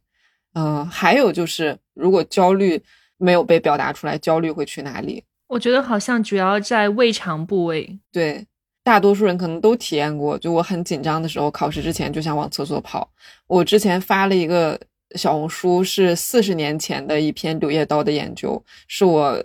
[0.54, 2.82] 嗯，还有就是，如果焦虑
[3.18, 5.24] 没有被表达出来，焦虑会去哪里？
[5.48, 8.00] 我觉得好像主要在胃肠部位。
[8.12, 8.46] 对，
[8.84, 10.38] 大多数人可能都体验过。
[10.40, 13.10] 就我很紧张的时候，考试之前就想往厕所跑。
[13.48, 14.80] 我之前发了一个
[15.16, 19.40] 小红书，是四十年前的一篇柳叶刀的研究，是我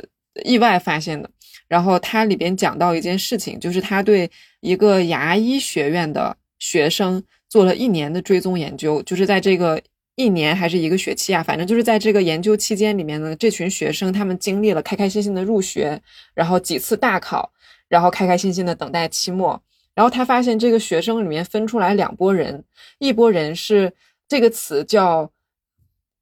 [0.45, 1.29] 意外发现的。
[1.71, 9.81] 然后它里边讲到一件事情，就是他对一个牙医学院的学生做了一年的追踪研究，就是在这个。
[10.17, 11.43] 一年还是一个学期啊？
[11.43, 15.99] 反正就是在这个研究期间里面呢，这群学生他们经历了开开心心的入学，
[16.35, 17.51] 然后几次大考，
[17.89, 19.59] 然后开开心心的等待期末。
[19.95, 22.63] 然后他发现这个学生里面分出来两拨人，
[22.99, 23.91] 一拨人是
[24.29, 25.31] 这个词叫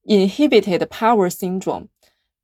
[0.05, 1.87] inhibited power syndrome，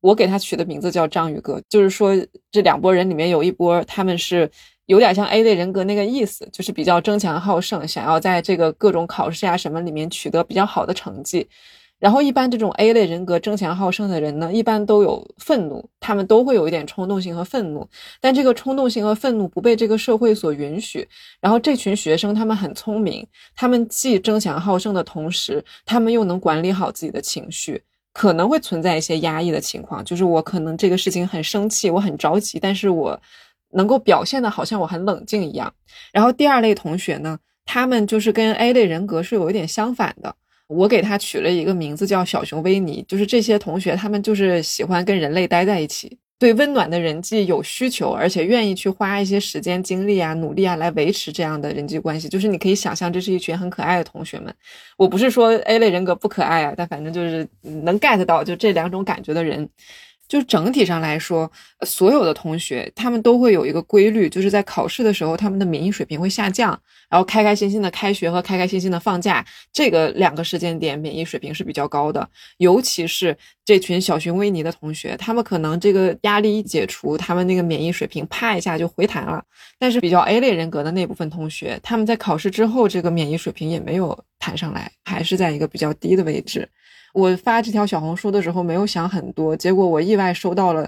[0.05, 2.13] 我给他取的名字叫章鱼哥，就是说
[2.51, 4.49] 这两拨人里面有一波他们是。
[4.87, 11.47] 有点像 A 类人格那个意思，就是比较争强好胜，想要在这个各种考试啊什么里面取得比较好的成绩。
[11.97, 17.89] 然后一般这种 A 类人格争强好胜的人呢，一般都有愤怒，他们都会有一点冲动性和愤怒。
[18.21, 21.07] 但这个冲动性和愤怒不被这个社会所允许。
[21.41, 23.25] 然后这群学生他们很聪明，
[23.55, 27.81] 他们既争强好胜的同时，他们又能管理好自己的情绪，
[28.15, 33.21] 可能会存在一些压抑的情况，就是我可能这个事情很生气，我很着急，但是我。
[33.71, 35.73] 能够表现的好像我很冷静一样，
[36.13, 40.33] 然后第二类同学呢，他们就是跟 A 类人格是有一点相反的。
[40.67, 52.27] 我给他取了一个名字叫小熊维尼，就是这些同学他们就是喜欢跟人类待在一起，对温暖的人际有需求，而且愿意去花一些时间、精力啊、努力啊来维持这样的人际关系。
[52.27, 54.53] 就是你可以想象，这是一群很可爱的同学们。
[54.97, 59.69] 我不是说 A 类人格不可爱啊，但反正就是能 get 到就这两种感觉的人。
[60.27, 61.51] 就整体上来说，
[61.85, 72.27] 所有的同学他们都会有一个规律，就是在考试的时候，他们的免疫水平会下降，然后开开心心的开学和开开心心的放假，这个两个时间点免疫水平是比较高的。
[72.57, 79.43] 尤其是这群小熊维尼的同学，他们可能这个压力一解除，他们那个免疫水平啪一下就回弹了。
[79.77, 86.67] 但是比较 A 类人格的那部分同学，他们在考试之后，这个免疫水平也没有弹上来，还是在一个比较低的位置。
[87.15, 90.85] 我发这条小红书的时候没有想很多，结果我意外收到了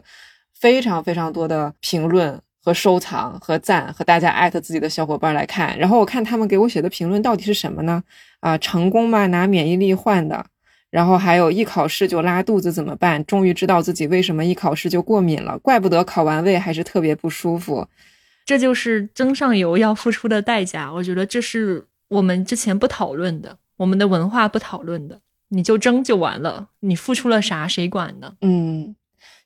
[0.53, 5.79] 非常非常多的评论和收藏和赞，和大家艾特自己的小伙伴来看。
[5.79, 8.03] 然后我看他们给我写的评论到底是什么呢？
[8.41, 9.25] 啊，成功吗？
[9.27, 10.45] 拿免疫力换的。
[10.89, 13.23] 然后还有一考试就拉肚子怎么办？
[13.25, 17.87] 终于知道自己为什么一考试就过敏了，怪不得考完胃还是特别不舒服。
[18.45, 20.91] 这就是蒸上游要付出的代价。
[20.91, 25.21] 我觉得这是我们之前不讨论的，我们的文化不讨论的。
[25.49, 28.33] 你就争就完了，你付出了啥谁管呢？
[28.41, 28.95] 嗯，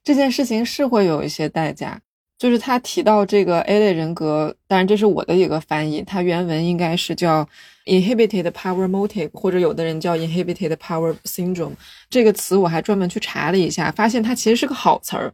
[0.04, 2.02] 这件事情是会有一些代价。
[2.38, 7.48] 就是他提到这个 A 类人格，当然这是我的一个翻译，它原文应该是叫
[7.86, 11.74] inhibited power motive，或者有的人叫 inhibited power syndrome。
[12.10, 15.32] 这个词我还专门去查了一下，发现它其实是个好词儿。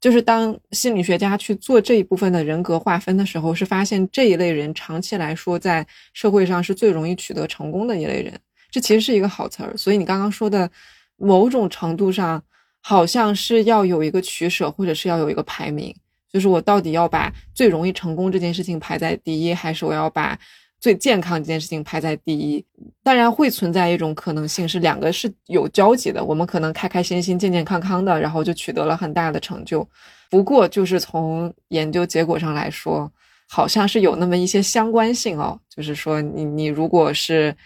[0.00, 8.32] 就是当心理学家去做这一部分的人格划分的时候，是发现这一类人长期来说在社会上是最容易取得成功的一类人。
[8.70, 9.76] 这其实是一个好词儿。
[9.76, 10.70] 所以你刚刚说的
[11.16, 12.42] 某种程度上，
[12.80, 15.94] 好像是要有一个取舍，或者是要有一个排名。
[16.30, 20.38] 就是我到底要把最容易成功这件事情排在第一，还是我要把
[20.78, 22.62] 最健康这件事情排在第一？
[23.02, 29.88] 当然会存在一种可能性是两个是有交集的，我们可能开开心心、健健康康的，然后就取得了很大的成就。
[30.30, 33.10] 不过就是从研究结果上来说，
[33.48, 35.58] 好像是有那么一些相关性哦。
[35.74, 37.56] 就是说，你你如果是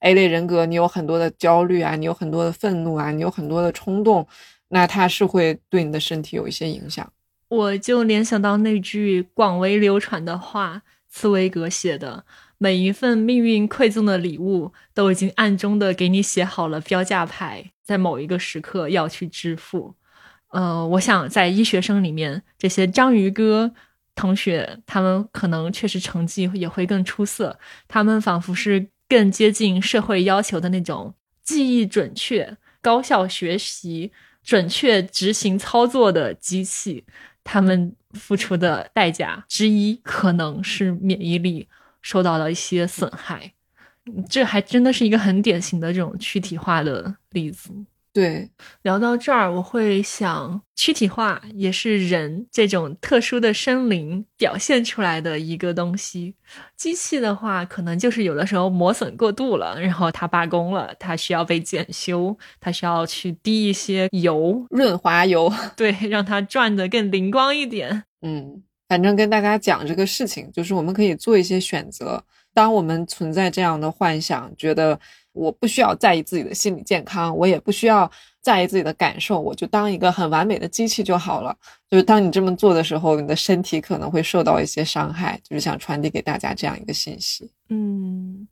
[0.00, 4.26] A 类人格，你有很多的焦虑啊，你有很多的愤怒啊，你有很多的冲动，
[4.68, 7.10] 那它是会对你的身体有一些影响。
[7.48, 12.24] 我就联想到那句广为流传的话，茨威格写的
[12.58, 19.94] ：“每一份命运馈赠的礼物，都已经暗中的给你写好了标价牌，在某一个时刻要去支付。”
[20.52, 23.72] 呃，我想在医学生里面，这些章鱼哥
[24.14, 34.12] 同学，他们可能确实成绩也会更出色，他们仿佛是更接近社会要求的那种记忆准确、高效学习、
[34.42, 37.04] 准确执行操作的机器。
[37.42, 41.66] 他们付出的代价之一，可能是免疫力
[42.02, 43.54] 受到了一些损害。
[44.28, 47.70] 这还真的是一个很典型的这种躯体化的例子。
[48.12, 48.50] 对，
[48.82, 56.34] 聊到这儿，我会想，躯体化也是人这种特殊的生灵表现出来的一个东西。
[56.76, 68.04] 机器的话，可能就是有的时候磨损过度了，然后它罢工了，它需要被检修，它需要去滴一些油，润滑油， 对，让它转得更灵光一点。
[68.22, 72.24] 嗯，反正跟大家讲这个事情，就是我们可以做一些选择。
[72.58, 74.98] 当我们存在这样的幻想，觉得。
[75.34, 78.10] 我不需要在意自己的心理健康，我也不需要
[78.40, 81.56] 在意自己的感受，我就当一个很完美的机器就好了。
[81.88, 85.40] 就是当你这么做的时候，你的身体可能会受到一些伤害。
[85.48, 87.48] 就是想传递给大家这样一个信息。
[87.68, 88.48] 嗯，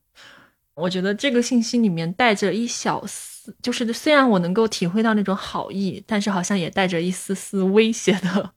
[0.74, 8.52] 我觉得这个信息里面带着一小丝，就是虽然我能够体会到那种好意，但是好像也带着一丝丝威胁的、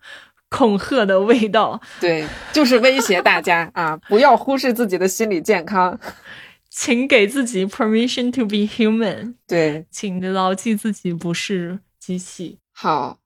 [0.50, 1.80] 恐吓的味道。
[2.00, 6.00] 对，就是威胁大家啊，不要忽视自己的心理健康。
[6.72, 9.34] 请给自己 permission to be human。
[9.48, 12.60] 对，请牢记自己不是机器。
[12.72, 13.18] 好，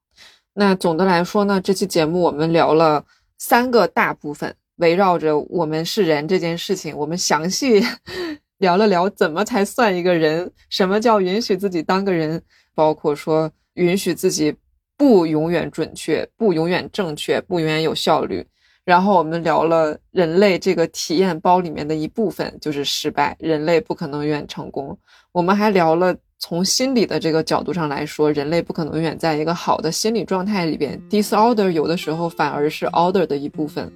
[0.54, 3.04] 那总的来说呢，这期节目我们聊了
[3.36, 7.84] 三个大部分，围绕着我们是人这件事情，我们详细
[8.58, 12.42] 聊了聊怎么才算一个人，什么叫允许自己当个人，
[12.74, 14.56] 包括说允许自己
[14.96, 18.46] 不永远准确，不永远正确，不永远有效率。
[18.84, 24.96] 然后我们聊了人类这个体验包里面的一部分，就是失败，人类不可能永远成功。
[25.32, 31.00] 我们还聊了从心理的这个角度上来说，人类不可能永远在一个好的心理状态里边。
[31.08, 33.90] disorder 有的时候反而是 order 的一部分。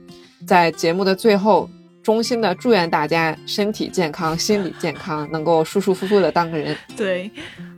[0.47, 1.69] 在节目的最后，
[2.03, 6.75] 衷心的祝愿大家身体健康，心理健康，能够舒舒服服的当个人。
[6.97, 7.31] 对，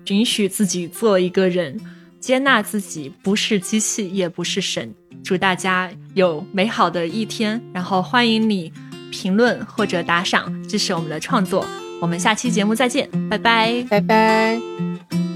[0.07, 1.77] 允许自己做一个人，
[2.21, 4.95] 接纳自己不是机器，也不是神。
[5.25, 8.73] 祝大家有美好的一天，然后欢迎你
[9.11, 11.67] 评论或者打赏支持我们的创作。
[12.01, 15.30] 我们下期节目再见，拜拜，拜拜。